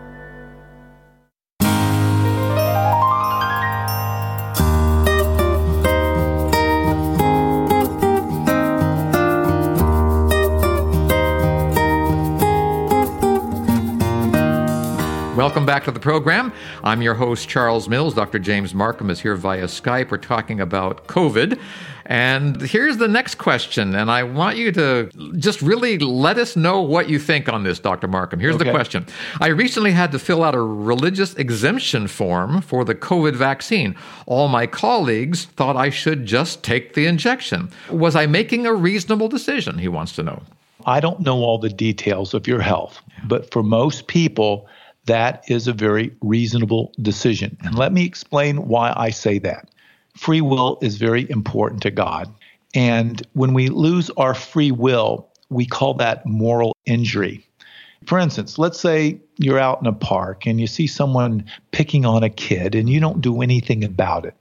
Welcome 15.37 15.67
back 15.67 15.83
to 15.83 15.91
the 15.91 15.99
program. 15.99 16.51
I'm 16.83 17.03
your 17.03 17.13
host, 17.13 17.47
Charles 17.47 17.87
Mills. 17.87 18.15
Dr. 18.15 18.39
James 18.39 18.73
Marcum 18.73 19.11
is 19.11 19.19
here 19.19 19.35
via 19.35 19.65
Skype. 19.65 20.09
We're 20.09 20.17
talking 20.17 20.59
about 20.59 21.05
COVID. 21.05 21.59
And 22.07 22.59
here's 22.59 22.97
the 22.97 23.07
next 23.07 23.35
question. 23.35 23.93
And 23.93 24.09
I 24.09 24.23
want 24.23 24.57
you 24.57 24.71
to 24.71 25.11
just 25.37 25.61
really 25.61 25.99
let 25.99 26.39
us 26.39 26.55
know 26.55 26.81
what 26.81 27.07
you 27.07 27.19
think 27.19 27.49
on 27.49 27.61
this, 27.61 27.77
Dr. 27.77 28.07
Marcum. 28.07 28.41
Here's 28.41 28.55
okay. 28.55 28.63
the 28.63 28.71
question 28.71 29.05
I 29.39 29.49
recently 29.49 29.91
had 29.91 30.11
to 30.13 30.17
fill 30.17 30.43
out 30.43 30.55
a 30.55 30.59
religious 30.59 31.35
exemption 31.35 32.07
form 32.07 32.59
for 32.63 32.83
the 32.83 32.95
COVID 32.95 33.35
vaccine. 33.35 33.95
All 34.25 34.47
my 34.47 34.65
colleagues 34.65 35.45
thought 35.45 35.75
I 35.75 35.91
should 35.91 36.25
just 36.25 36.63
take 36.63 36.95
the 36.95 37.05
injection. 37.05 37.69
Was 37.91 38.15
I 38.15 38.25
making 38.25 38.65
a 38.65 38.73
reasonable 38.73 39.27
decision? 39.27 39.77
He 39.77 39.87
wants 39.87 40.13
to 40.13 40.23
know. 40.23 40.41
I 40.87 40.99
don't 40.99 41.19
know 41.19 41.43
all 41.43 41.59
the 41.59 41.69
details 41.69 42.33
of 42.33 42.47
your 42.47 42.61
health, 42.61 43.01
but 43.27 43.51
for 43.51 43.61
most 43.61 44.07
people, 44.07 44.67
that 45.07 45.43
is 45.49 45.67
a 45.67 45.73
very 45.73 46.15
reasonable 46.21 46.93
decision. 47.01 47.57
And 47.63 47.75
let 47.75 47.91
me 47.91 48.05
explain 48.05 48.67
why 48.67 48.93
I 48.95 49.09
say 49.09 49.39
that. 49.39 49.69
Free 50.15 50.41
will 50.41 50.77
is 50.81 50.97
very 50.97 51.29
important 51.29 51.81
to 51.83 51.91
God. 51.91 52.33
And 52.73 53.25
when 53.33 53.53
we 53.53 53.69
lose 53.69 54.09
our 54.11 54.33
free 54.33 54.71
will, 54.71 55.27
we 55.49 55.65
call 55.65 55.95
that 55.95 56.25
moral 56.25 56.75
injury. 56.85 57.45
For 58.05 58.19
instance, 58.19 58.57
let's 58.57 58.79
say 58.79 59.19
you're 59.37 59.59
out 59.59 59.81
in 59.81 59.87
a 59.87 59.93
park 59.93 60.45
and 60.45 60.61
you 60.61 60.67
see 60.67 60.87
someone 60.87 61.45
picking 61.71 62.05
on 62.05 62.23
a 62.23 62.29
kid 62.29 62.75
and 62.75 62.89
you 62.89 62.99
don't 62.99 63.21
do 63.21 63.41
anything 63.41 63.83
about 63.83 64.25
it. 64.25 64.35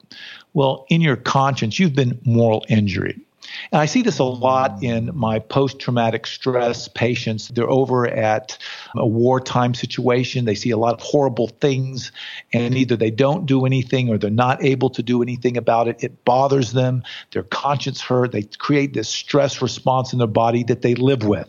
Well, 0.55 0.87
in 0.88 1.00
your 1.00 1.16
conscience, 1.16 1.79
you've 1.79 1.94
been 1.94 2.20
moral 2.24 2.64
injury. 2.68 3.25
And 3.72 3.80
I 3.80 3.87
see 3.87 4.02
this 4.02 4.18
a 4.18 4.24
lot 4.24 4.82
in 4.82 5.11
my 5.14 5.38
post 5.38 5.78
traumatic 5.78 6.26
stress 6.26 6.88
patients. 6.88 7.48
They're 7.48 7.68
over 7.68 8.06
at 8.06 8.59
a 8.94 9.06
wartime 9.06 9.74
situation. 9.74 10.44
They 10.44 10.54
see 10.54 10.70
a 10.70 10.76
lot 10.76 10.94
of 10.94 11.00
horrible 11.00 11.48
things, 11.48 12.12
and 12.52 12.74
either 12.74 12.96
they 12.96 13.11
don't 13.11 13.46
do 13.46 13.66
anything 13.66 14.09
or 14.09 14.18
they're 14.18 14.30
not 14.30 14.64
able 14.64 14.90
to 14.90 15.02
do 15.02 15.22
anything 15.22 15.56
about 15.56 15.88
it. 15.88 16.02
It 16.02 16.24
bothers 16.24 16.72
them. 16.72 17.02
Their 17.32 17.44
conscience 17.44 18.00
hurt. 18.00 18.32
They 18.32 18.42
create 18.42 18.94
this 18.94 19.09
stress 19.09 19.62
response 19.62 20.12
in 20.12 20.18
their 20.18 20.28
body 20.28 20.64
that 20.64 20.82
they 20.82 20.94
live 20.94 21.24
with. 21.24 21.48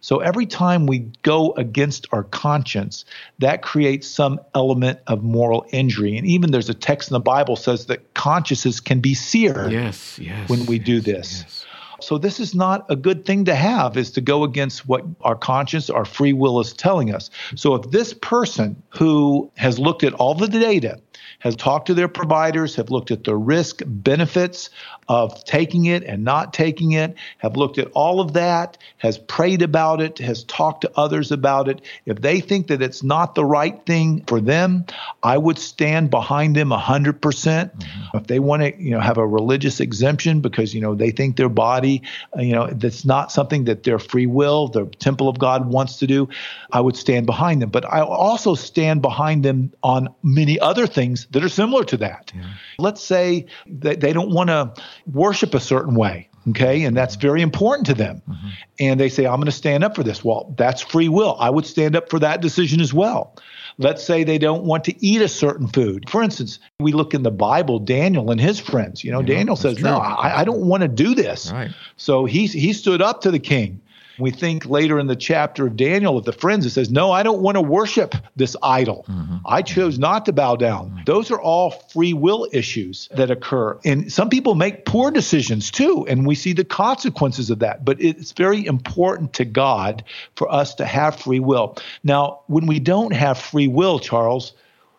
So 0.00 0.18
every 0.18 0.46
time 0.46 0.86
we 0.86 1.00
go 1.22 1.52
against 1.52 2.06
our 2.12 2.24
conscience, 2.24 3.04
that 3.38 3.62
creates 3.62 4.06
some 4.06 4.40
element 4.54 5.00
of 5.06 5.22
moral 5.22 5.66
injury. 5.72 6.16
And 6.16 6.26
even 6.26 6.50
there's 6.50 6.68
a 6.68 6.74
text 6.74 7.10
in 7.10 7.14
the 7.14 7.20
Bible 7.20 7.56
says 7.56 7.86
that 7.86 8.14
consciences 8.14 8.80
can 8.80 9.00
be 9.00 9.14
seared 9.14 9.72
yes, 9.72 10.18
yes, 10.18 10.48
when 10.48 10.66
we 10.66 10.78
do 10.78 11.00
this. 11.00 11.42
Yes. 11.42 11.66
So 12.02 12.18
this 12.18 12.40
is 12.40 12.54
not 12.54 12.86
a 12.88 12.96
good 12.96 13.24
thing 13.26 13.44
to 13.44 13.54
have 13.54 13.96
is 13.96 14.10
to 14.12 14.20
go 14.20 14.42
against 14.44 14.88
what 14.88 15.04
our 15.20 15.36
conscience, 15.36 15.90
our 15.90 16.04
free 16.04 16.32
will 16.32 16.58
is 16.60 16.72
telling 16.72 17.14
us. 17.14 17.30
So 17.56 17.74
if 17.74 17.90
this 17.90 18.14
person 18.14 18.82
who 18.88 19.50
has 19.56 19.78
looked 19.78 20.02
at 20.02 20.14
all 20.14 20.34
the 20.34 20.48
data 20.48 20.98
has 21.40 21.56
talked 21.56 21.86
to 21.86 21.94
their 21.94 22.08
providers, 22.08 22.76
have 22.76 22.90
looked 22.90 23.10
at 23.10 23.24
the 23.24 23.36
risk 23.36 23.82
benefits 23.84 24.70
of 25.08 25.44
taking 25.44 25.86
it 25.86 26.04
and 26.04 26.24
not 26.24 26.52
taking 26.52 26.92
it, 26.92 27.16
have 27.38 27.56
looked 27.56 27.78
at 27.78 27.90
all 27.92 28.20
of 28.20 28.34
that, 28.34 28.78
has 28.98 29.18
prayed 29.18 29.62
about 29.62 30.00
it, 30.00 30.18
has 30.18 30.44
talked 30.44 30.82
to 30.82 30.92
others 30.96 31.32
about 31.32 31.68
it. 31.68 31.80
If 32.06 32.20
they 32.20 32.40
think 32.40 32.68
that 32.68 32.80
it's 32.80 33.02
not 33.02 33.34
the 33.34 33.44
right 33.44 33.84
thing 33.84 34.22
for 34.26 34.40
them, 34.40 34.84
I 35.22 35.36
would 35.36 35.58
stand 35.58 36.10
behind 36.10 36.54
them 36.54 36.70
100%. 36.70 37.20
percent 37.20 37.78
mm 37.78 37.84
hmm 37.84 38.16
If 38.16 38.26
they 38.26 38.40
want 38.40 38.62
to, 38.62 38.82
you 38.82 38.90
know, 38.90 39.00
have 39.00 39.18
a 39.18 39.26
religious 39.26 39.80
exemption 39.80 40.40
because, 40.40 40.74
you 40.74 40.80
know, 40.80 40.94
they 40.94 41.10
think 41.10 41.36
their 41.36 41.48
body, 41.48 42.02
you 42.36 42.52
know, 42.52 42.66
that's 42.66 43.04
not 43.04 43.30
something 43.30 43.64
that 43.64 43.84
their 43.84 43.98
free 43.98 44.26
will, 44.26 44.68
the 44.68 44.86
temple 44.98 45.28
of 45.28 45.38
God 45.38 45.72
wants 45.72 45.98
to 46.00 46.06
do, 46.06 46.28
I 46.72 46.80
would 46.80 46.96
stand 46.96 47.26
behind 47.26 47.62
them. 47.62 47.70
But 47.70 47.84
I 47.84 48.00
also 48.00 48.54
stand 48.54 49.00
behind 49.00 49.44
them 49.44 49.72
on 49.82 50.08
many 50.22 50.58
other 50.58 50.86
things 50.86 51.26
that 51.30 51.44
are 51.44 51.48
similar 51.48 51.84
to 51.84 51.96
that. 51.98 52.32
Yeah. 52.34 52.44
Let's 52.78 53.02
say 53.02 53.46
that 53.66 54.00
they 54.00 54.12
don't 54.12 54.30
want 54.30 54.48
to 54.48 54.72
worship 55.06 55.54
a 55.54 55.60
certain 55.60 55.94
way. 55.94 56.28
Okay. 56.48 56.84
And 56.84 56.96
that's 56.96 57.16
very 57.16 57.42
important 57.42 57.86
to 57.86 57.94
them. 57.94 58.22
Mm-hmm. 58.28 58.48
And 58.80 59.00
they 59.00 59.08
say, 59.08 59.26
I'm 59.26 59.36
going 59.36 59.46
to 59.46 59.52
stand 59.52 59.84
up 59.84 59.94
for 59.94 60.02
this. 60.02 60.24
Well, 60.24 60.54
that's 60.56 60.80
free 60.80 61.08
will. 61.08 61.36
I 61.38 61.50
would 61.50 61.66
stand 61.66 61.96
up 61.96 62.08
for 62.08 62.18
that 62.18 62.40
decision 62.40 62.80
as 62.80 62.94
well. 62.94 63.36
Let's 63.78 64.02
say 64.04 64.24
they 64.24 64.38
don't 64.38 64.64
want 64.64 64.84
to 64.84 65.04
eat 65.04 65.22
a 65.22 65.28
certain 65.28 65.66
food. 65.68 66.08
For 66.10 66.22
instance, 66.22 66.58
we 66.80 66.92
look 66.92 67.14
in 67.14 67.22
the 67.22 67.30
Bible, 67.30 67.78
Daniel 67.78 68.30
and 68.30 68.40
his 68.40 68.58
friends. 68.58 69.04
You 69.04 69.12
know, 69.12 69.20
yeah, 69.20 69.26
Daniel 69.26 69.56
says, 69.56 69.76
true. 69.76 69.90
No, 69.90 69.98
I, 69.98 70.40
I, 70.40 70.44
don't 70.44 70.66
want 70.66 70.82
to 70.82 70.88
do 70.88 71.14
this. 71.14 71.50
Right. 71.52 71.70
So 71.96 72.24
he, 72.24 72.46
he 72.46 72.72
stood 72.72 73.00
up 73.00 73.20
to 73.22 73.30
the 73.30 73.38
king. 73.38 73.80
We 74.20 74.30
think 74.30 74.66
later 74.66 74.98
in 74.98 75.06
the 75.06 75.16
chapter 75.16 75.66
of 75.66 75.76
Daniel 75.76 76.16
of 76.18 76.24
the 76.24 76.32
friends, 76.32 76.66
it 76.66 76.70
says, 76.70 76.90
No, 76.90 77.10
I 77.10 77.22
don't 77.22 77.40
want 77.40 77.56
to 77.56 77.62
worship 77.62 78.14
this 78.36 78.56
idol. 78.62 79.04
Mm-hmm. 79.08 79.36
I 79.46 79.62
chose 79.62 79.98
not 79.98 80.26
to 80.26 80.32
bow 80.32 80.56
down. 80.56 80.90
Mm-hmm. 80.90 81.04
Those 81.06 81.30
are 81.30 81.40
all 81.40 81.70
free 81.70 82.12
will 82.12 82.48
issues 82.52 83.08
that 83.12 83.30
occur. 83.30 83.78
And 83.84 84.12
some 84.12 84.28
people 84.28 84.54
make 84.54 84.84
poor 84.84 85.10
decisions 85.10 85.70
too, 85.70 86.06
and 86.08 86.26
we 86.26 86.34
see 86.34 86.52
the 86.52 86.64
consequences 86.64 87.50
of 87.50 87.58
that. 87.60 87.84
But 87.84 88.00
it's 88.00 88.32
very 88.32 88.64
important 88.64 89.32
to 89.34 89.44
God 89.44 90.04
for 90.36 90.50
us 90.52 90.74
to 90.76 90.84
have 90.84 91.16
free 91.16 91.40
will. 91.40 91.76
Now, 92.04 92.40
when 92.46 92.66
we 92.66 92.78
don't 92.78 93.12
have 93.12 93.38
free 93.38 93.68
will, 93.68 93.98
Charles, 93.98 94.52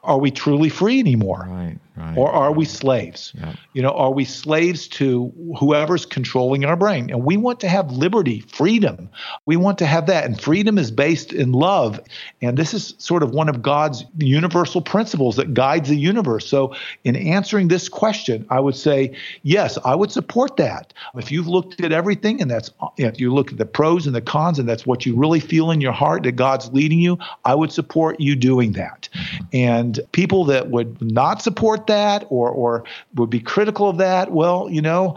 are 0.03 0.17
we 0.17 0.31
truly 0.31 0.69
free 0.69 0.99
anymore? 0.99 1.47
Right, 1.47 1.77
right. 2.01 2.17
Or 2.17 2.31
are 2.31 2.51
we 2.51 2.65
slaves? 2.65 3.33
Yep. 3.35 3.55
You 3.73 3.81
know, 3.81 3.91
are 3.91 4.11
we 4.11 4.25
slaves 4.25 4.87
to 4.89 5.31
whoever's 5.59 6.05
controlling 6.05 6.65
our 6.65 6.75
brain? 6.75 7.09
And 7.09 7.25
we 7.25 7.37
want 7.37 7.59
to 7.61 7.67
have 7.67 7.91
liberty, 7.91 8.41
freedom. 8.41 9.09
We 9.45 9.57
want 9.57 9.77
to 9.79 9.85
have 9.85 10.07
that. 10.07 10.25
And 10.25 10.39
freedom 10.39 10.77
is 10.77 10.91
based 10.91 11.33
in 11.33 11.51
love. 11.51 11.99
And 12.41 12.57
this 12.57 12.73
is 12.73 12.93
sort 12.97 13.23
of 13.23 13.31
one 13.31 13.49
of 13.49 13.61
God's 13.61 14.05
universal 14.17 14.81
principles 14.81 15.35
that 15.35 15.53
guides 15.53 15.89
the 15.89 15.97
universe. 15.97 16.47
So, 16.47 16.73
in 17.03 17.15
answering 17.15 17.67
this 17.67 17.89
question, 17.89 18.45
I 18.49 18.59
would 18.59 18.75
say, 18.75 19.15
yes, 19.43 19.77
I 19.83 19.95
would 19.95 20.11
support 20.11 20.57
that. 20.57 20.93
If 21.15 21.31
you've 21.31 21.47
looked 21.47 21.81
at 21.81 21.91
everything 21.91 22.41
and 22.41 22.49
that's, 22.49 22.71
if 22.97 23.19
you 23.19 23.33
look 23.33 23.51
at 23.51 23.57
the 23.57 23.65
pros 23.65 24.05
and 24.05 24.15
the 24.15 24.21
cons 24.21 24.59
and 24.59 24.67
that's 24.69 24.85
what 24.85 25.05
you 25.05 25.15
really 25.15 25.39
feel 25.39 25.71
in 25.71 25.81
your 25.81 25.91
heart 25.91 26.23
that 26.23 26.33
God's 26.33 26.71
leading 26.71 26.99
you, 26.99 27.17
I 27.45 27.55
would 27.55 27.71
support 27.71 28.19
you 28.19 28.35
doing 28.35 28.73
that. 28.73 29.09
Mm-hmm. 29.13 29.45
And 29.53 29.81
and 29.81 29.99
people 30.11 30.45
that 30.45 30.69
would 30.69 31.01
not 31.01 31.41
support 31.41 31.87
that 31.87 31.90
or, 32.29 32.49
or 32.49 32.83
would 33.15 33.29
be 33.29 33.39
critical 33.39 33.89
of 33.89 33.97
that, 33.97 34.31
well, 34.31 34.69
you 34.69 34.81
know, 34.81 35.15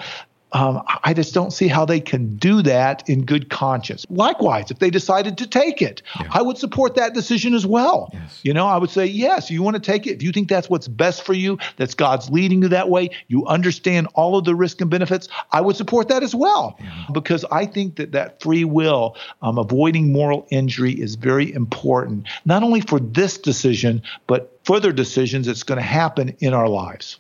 um, 0.55 0.83
I 1.03 1.13
just 1.13 1.35
don't 1.35 1.53
see 1.53 1.67
how 1.67 1.85
they 1.85 2.01
can 2.01 2.37
do 2.37 2.63
that 2.63 3.09
in 3.09 3.25
good 3.25 3.51
conscience. 3.51 4.07
Likewise, 4.09 4.71
if 4.71 4.79
they 4.79 4.89
decided 4.89 5.37
to 5.39 5.49
take 5.49 5.83
it, 5.83 6.01
yeah. 6.19 6.29
I 6.31 6.43
would 6.43 6.59
support 6.59 6.95
that 6.95 7.13
decision 7.13 7.55
as 7.55 7.67
well. 7.67 8.09
Yes. 8.13 8.41
You 8.45 8.55
know, 8.55 8.67
I 8.69 8.79
would 8.79 8.91
say, 8.91 9.05
yes, 9.05 9.51
you 9.51 9.63
want 9.63 9.75
to 9.75 9.83
take 9.83 10.07
it. 10.07 10.13
If 10.13 10.23
you 10.23 10.31
think 10.31 10.49
that's 10.49 10.71
what's 10.71 10.87
best 10.87 11.25
for 11.27 11.33
you, 11.33 11.59
that's 11.77 11.95
God's 11.95 12.31
leading 12.31 12.63
you 12.63 12.69
that 12.69 12.89
way, 12.89 13.11
you 13.27 13.45
understand 13.47 14.07
all 14.15 14.39
of 14.39 14.45
the 14.45 14.55
risk 14.55 14.81
and 14.81 14.89
benefits, 14.89 15.29
I 15.51 15.61
would 15.61 15.75
support 15.75 16.09
that 16.09 16.23
as 16.23 16.37
well. 16.37 16.77
Yeah. 16.79 17.07
Because 17.13 17.45
I 17.51 17.67
think 17.67 17.97
that 17.97 18.13
that 18.13 18.41
free 18.41 18.65
will, 18.65 19.17
um, 19.43 19.59
avoiding 19.59 20.13
moral 20.13 20.47
injury, 20.51 20.93
is 20.93 21.17
very 21.17 21.53
important, 21.53 22.29
not 22.45 22.63
only 22.63 22.81
for 22.81 23.01
this 23.01 23.39
decision, 23.39 24.03
but 24.29 24.57
further 24.65 24.93
decisions 24.93 25.49
that's 25.49 25.65
going 25.65 25.79
to 25.79 25.83
happen 25.83 26.37
in 26.39 26.55
our 26.55 26.69
lives. 26.69 27.19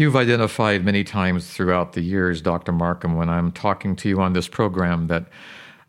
You've 0.00 0.16
identified 0.16 0.82
many 0.82 1.04
times 1.04 1.52
throughout 1.52 1.92
the 1.92 2.00
years, 2.00 2.40
Dr. 2.40 2.72
Marcum, 2.72 3.16
when 3.16 3.28
I'm 3.28 3.52
talking 3.52 3.94
to 3.96 4.08
you 4.08 4.18
on 4.22 4.32
this 4.32 4.48
program, 4.48 5.08
that 5.08 5.26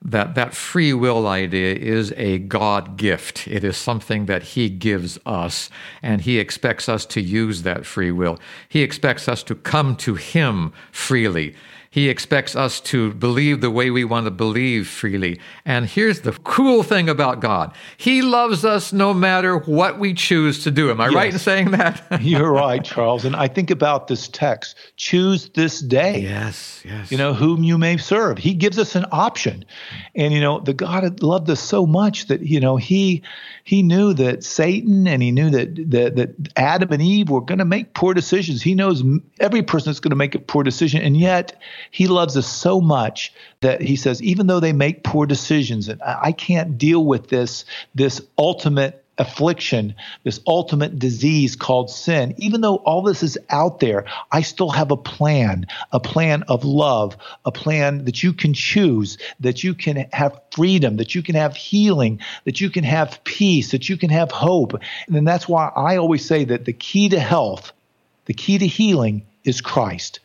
that 0.02 0.36
that 0.36 0.54
free 0.54 0.92
will 0.92 1.28
idea 1.28 1.76
is 1.76 2.14
a 2.18 2.40
God 2.40 2.98
gift. 2.98 3.48
It 3.48 3.64
is 3.64 3.78
something 3.78 4.26
that 4.26 4.44
He 4.44 4.68
gives 4.68 5.18
us, 5.26 5.70
and 6.04 6.20
He 6.20 6.40
expects 6.40 6.90
us 6.90 7.06
to 7.06 7.22
use 7.22 7.62
that 7.62 7.86
free 7.86 8.12
will. 8.12 8.38
He 8.68 8.82
expects 8.82 9.30
us 9.30 9.44
to 9.44 9.56
come 9.56 9.96
to 9.98 10.16
Him 10.16 10.74
freely. 10.92 11.56
He 11.92 12.08
expects 12.08 12.56
us 12.56 12.80
to 12.82 13.14
believe 13.16 13.60
the 13.60 13.70
way 13.70 13.92
we 13.92 14.06
want 14.06 14.24
to 14.24 14.32
believe 14.32 14.88
freely. 14.88 15.42
And 15.66 15.86
here's 15.86 16.22
the 16.22 16.32
cool 16.32 16.84
thing 16.84 17.10
about 17.10 17.42
God 17.42 17.74
He 17.98 18.22
loves 18.22 18.64
us 18.64 18.94
no 18.94 19.14
matter 19.14 19.58
what 19.58 20.00
we 20.00 20.14
choose 20.14 20.64
to 20.64 20.72
do. 20.72 20.90
Am 20.90 21.02
I 21.02 21.08
yes. 21.08 21.14
right 21.14 21.34
in 21.34 21.40
saying 21.40 21.72
that? 21.72 22.02
You're 22.22 22.50
right, 22.50 22.82
Charles. 22.82 23.26
And 23.26 23.36
I 23.36 23.50
think 23.50 23.72
about 23.72 24.08
this 24.08 24.30
text 24.30 24.78
choose 24.96 25.50
this 25.50 25.82
day. 25.82 26.22
Yes, 26.22 26.82
yes. 26.86 27.12
You 27.12 27.18
know, 27.18 27.34
whom 27.34 27.62
you 27.62 27.78
may 27.78 27.98
serve. 27.98 28.38
He 28.38 28.54
gives 28.54 28.80
us 28.80 28.96
an 28.96 29.06
option. 29.12 29.66
And, 30.16 30.34
you 30.34 30.40
know, 30.40 30.62
the 30.62 30.74
God 30.74 31.22
loved 31.22 31.50
us 31.50 31.60
so 31.60 31.86
much 31.86 32.28
that, 32.28 32.40
you 32.40 32.62
know, 32.62 32.78
He 32.78 33.22
he 33.64 33.84
knew 33.84 34.14
that 34.14 34.44
Satan 34.44 35.08
and 35.08 35.22
he 35.22 35.32
knew 35.32 35.50
that 35.50 35.76
that, 35.92 36.16
that 36.16 36.52
Adam 36.58 36.92
and 36.92 37.02
Eve 37.02 37.30
were 37.30 37.42
going 37.42 37.60
to 37.60 37.66
make 37.66 37.94
poor 37.94 38.14
decisions. 38.14 38.62
He 38.62 38.76
knows 38.76 39.04
every 39.40 39.62
person 39.62 39.92
is 39.92 40.00
going 40.00 40.10
to 40.12 40.16
make 40.16 40.36
a 40.36 40.40
poor 40.40 40.64
decision, 40.64 41.02
and 41.02 41.16
yet 41.16 41.60
he 41.90 42.08
loves 42.08 42.38
us 42.38 42.48
so 42.48 42.82
much 42.82 43.34
that 43.62 43.82
he 43.82 43.96
says, 43.96 44.22
even 44.22 44.48
though 44.48 44.60
they 44.60 44.74
make 44.74 45.04
poor 45.04 45.26
decisions, 45.26 45.90
and 45.90 46.02
I 46.04 46.32
can't 46.32 46.78
deal 46.78 47.04
with 47.04 47.30
this 47.30 47.66
this 47.96 48.22
ultimate 48.38 49.02
affliction, 49.18 49.96
this 50.24 50.40
ultimate 50.48 50.98
disease 50.98 51.56
called 51.56 51.90
sin, 51.90 52.34
even 52.38 52.62
though 52.62 52.78
all 52.78 53.04
this 53.04 53.24
is 53.24 53.38
out 53.50 53.80
there, 53.80 54.06
I 54.32 54.42
still 54.42 54.72
have 54.72 54.92
a 54.92 54.98
plan, 54.98 55.68
a 55.92 56.00
plan 56.00 56.44
of 56.44 56.66
love, 56.66 57.16
a 57.46 57.52
plan 57.52 58.06
that 58.06 58.24
you 58.24 58.34
can 58.34 58.54
choose, 58.54 59.18
that 59.40 59.64
you 59.64 59.76
can 59.76 60.08
have 60.12 60.42
freedom, 60.52 60.98
that 60.98 61.14
you 61.14 61.22
can 61.22 61.36
have 61.36 61.56
healing, 61.56 62.20
that 62.46 62.60
you 62.60 62.70
can 62.70 62.84
have 62.84 63.24
peace, 63.24 63.72
that 63.72 63.90
you 63.90 63.96
can 63.96 64.10
have 64.10 64.32
hope. 64.32 64.82
And 65.08 65.28
that's 65.28 65.48
why 65.48 65.72
I 65.76 65.98
always 65.98 66.26
say 66.26 66.46
that 66.46 66.66
the 66.66 66.74
key 66.74 67.10
to 67.10 67.20
health, 67.20 67.72
the 68.26 68.34
key 68.34 68.58
to 68.58 68.68
healing 68.68 69.24
is 69.44 69.62
Christ. 69.62 70.20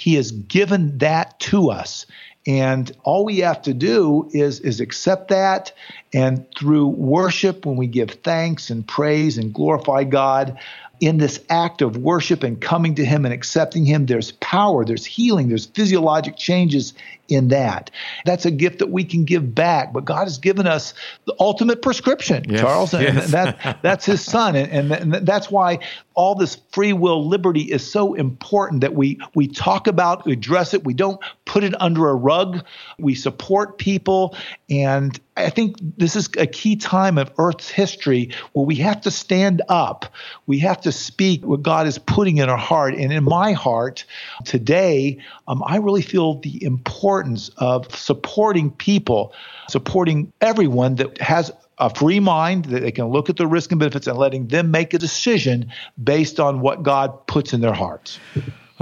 He 0.00 0.14
has 0.14 0.32
given 0.32 0.96
that 0.96 1.38
to 1.40 1.70
us. 1.70 2.06
And 2.50 2.90
all 3.04 3.24
we 3.24 3.38
have 3.38 3.62
to 3.62 3.72
do 3.72 4.28
is, 4.32 4.58
is 4.58 4.80
accept 4.80 5.28
that. 5.28 5.72
And 6.12 6.44
through 6.58 6.88
worship, 6.88 7.64
when 7.64 7.76
we 7.76 7.86
give 7.86 8.10
thanks 8.10 8.70
and 8.70 8.84
praise 8.84 9.38
and 9.38 9.54
glorify 9.54 10.02
God, 10.02 10.58
in 10.98 11.16
this 11.16 11.40
act 11.48 11.80
of 11.80 11.96
worship 11.96 12.42
and 12.42 12.60
coming 12.60 12.94
to 12.96 13.04
Him 13.04 13.24
and 13.24 13.32
accepting 13.32 13.86
Him, 13.86 14.06
there's 14.06 14.32
power, 14.32 14.84
there's 14.84 15.06
healing, 15.06 15.48
there's 15.48 15.66
physiologic 15.66 16.36
changes 16.36 16.92
in 17.28 17.48
that. 17.48 17.90
That's 18.26 18.44
a 18.44 18.50
gift 18.50 18.80
that 18.80 18.90
we 18.90 19.04
can 19.04 19.24
give 19.24 19.54
back. 19.54 19.92
But 19.92 20.04
God 20.04 20.24
has 20.24 20.36
given 20.36 20.66
us 20.66 20.92
the 21.24 21.34
ultimate 21.40 21.80
prescription, 21.80 22.44
yes, 22.48 22.60
Charles, 22.60 22.92
and 22.92 23.02
yes. 23.02 23.30
that, 23.30 23.78
that's 23.82 24.04
His 24.04 24.22
Son. 24.22 24.56
And, 24.56 24.92
and 24.92 25.26
that's 25.26 25.50
why 25.50 25.78
all 26.14 26.34
this 26.34 26.58
free 26.70 26.92
will 26.92 27.26
liberty 27.26 27.62
is 27.62 27.90
so 27.90 28.12
important 28.12 28.82
that 28.82 28.94
we 28.94 29.18
we 29.34 29.48
talk 29.48 29.86
about, 29.86 30.26
address 30.26 30.74
it. 30.74 30.84
We 30.84 30.92
don't 30.92 31.18
put 31.46 31.64
it 31.64 31.74
under 31.80 32.10
a 32.10 32.14
rug. 32.14 32.39
We 32.98 33.14
support 33.14 33.78
people, 33.78 34.36
and 34.68 35.18
I 35.36 35.50
think 35.50 35.76
this 35.96 36.16
is 36.16 36.28
a 36.36 36.46
key 36.46 36.76
time 36.76 37.18
of 37.18 37.32
Earth's 37.38 37.68
history 37.68 38.30
where 38.52 38.66
we 38.66 38.76
have 38.76 39.00
to 39.02 39.10
stand 39.10 39.62
up. 39.68 40.06
We 40.46 40.58
have 40.60 40.80
to 40.82 40.92
speak 40.92 41.44
what 41.44 41.62
God 41.62 41.86
is 41.86 41.98
putting 41.98 42.38
in 42.38 42.48
our 42.48 42.56
heart. 42.56 42.94
And 42.94 43.12
in 43.12 43.24
my 43.24 43.52
heart 43.52 44.04
today, 44.44 45.18
um, 45.48 45.62
I 45.64 45.76
really 45.76 46.02
feel 46.02 46.40
the 46.40 46.62
importance 46.62 47.50
of 47.56 47.94
supporting 47.94 48.70
people, 48.70 49.32
supporting 49.68 50.32
everyone 50.40 50.96
that 50.96 51.20
has 51.20 51.52
a 51.78 51.88
free 51.88 52.20
mind 52.20 52.66
that 52.66 52.80
they 52.80 52.92
can 52.92 53.06
look 53.06 53.30
at 53.30 53.36
the 53.36 53.46
risk 53.46 53.72
and 53.72 53.80
benefits 53.80 54.06
and 54.06 54.18
letting 54.18 54.48
them 54.48 54.70
make 54.70 54.92
a 54.92 54.98
decision 54.98 55.72
based 56.02 56.38
on 56.38 56.60
what 56.60 56.82
God 56.82 57.26
puts 57.26 57.54
in 57.54 57.62
their 57.62 57.72
hearts. 57.72 58.20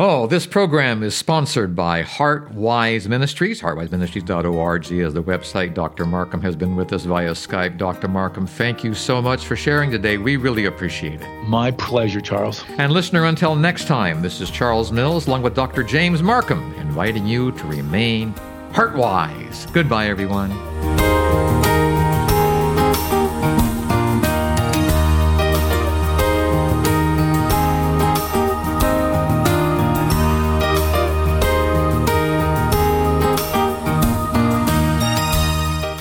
Oh, 0.01 0.29
this 0.29 0.47
program 0.47 1.03
is 1.03 1.17
sponsored 1.17 1.75
by 1.75 2.05
HeartWise 2.05 3.09
Ministries. 3.09 3.61
HeartWiseMinistries.org 3.61 4.93
is 4.93 5.13
the 5.13 5.23
website. 5.25 5.75
Dr. 5.75 6.05
Marcum 6.05 6.41
has 6.41 6.55
been 6.55 6.77
with 6.77 6.93
us 6.93 7.03
via 7.03 7.33
Skype. 7.33 7.77
Dr. 7.77 8.07
Marcum, 8.07 8.49
thank 8.49 8.85
you 8.85 8.95
so 8.95 9.21
much 9.21 9.45
for 9.45 9.57
sharing 9.57 9.91
today. 9.91 10.17
We 10.17 10.37
really 10.37 10.67
appreciate 10.67 11.21
it. 11.21 11.43
My 11.49 11.73
pleasure, 11.73 12.21
Charles. 12.21 12.65
And 12.79 12.93
listener, 12.93 13.25
until 13.25 13.57
next 13.57 13.89
time, 13.89 14.23
this 14.23 14.41
is 14.41 14.53
Charles 14.53 14.93
Mills 14.93 15.27
along 15.27 15.43
with 15.43 15.57
Dr. 15.57 15.83
James 15.83 16.23
Marcum, 16.23 16.79
inviting 16.79 17.27
you 17.27 17.51
to 17.51 17.67
remain 17.67 18.33
heartwise. 18.71 19.73
Goodbye, 19.73 20.07
everyone. 20.07 20.53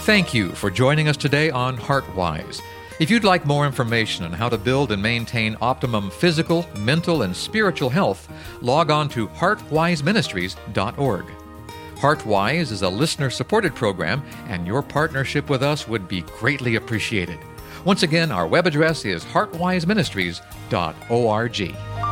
Thank 0.07 0.33
you 0.33 0.49
for 0.51 0.71
joining 0.71 1.09
us 1.09 1.17
today 1.17 1.49
on 1.49 1.75
HeartWise. 1.75 2.61
If 2.97 3.11
you'd 3.11 3.25
like 3.25 3.45
more 3.45 3.65
information 3.65 4.23
on 4.23 4.31
how 4.31 4.47
to 4.47 4.57
build 4.57 4.93
and 4.93 5.03
maintain 5.03 5.57
optimum 5.59 6.09
physical, 6.09 6.65
mental, 6.77 7.23
and 7.23 7.35
spiritual 7.35 7.89
health, 7.89 8.31
log 8.61 8.89
on 8.89 9.09
to 9.09 9.27
heartwiseministries.org. 9.27 11.25
HeartWise 11.95 12.71
is 12.71 12.83
a 12.83 12.89
listener 12.89 13.29
supported 13.29 13.75
program, 13.75 14.23
and 14.47 14.65
your 14.65 14.81
partnership 14.81 15.49
with 15.49 15.61
us 15.61 15.89
would 15.89 16.07
be 16.07 16.21
greatly 16.21 16.75
appreciated. 16.75 17.39
Once 17.83 18.03
again, 18.03 18.31
our 18.31 18.47
web 18.47 18.65
address 18.65 19.03
is 19.03 19.25
heartwiseministries.org. 19.25 22.06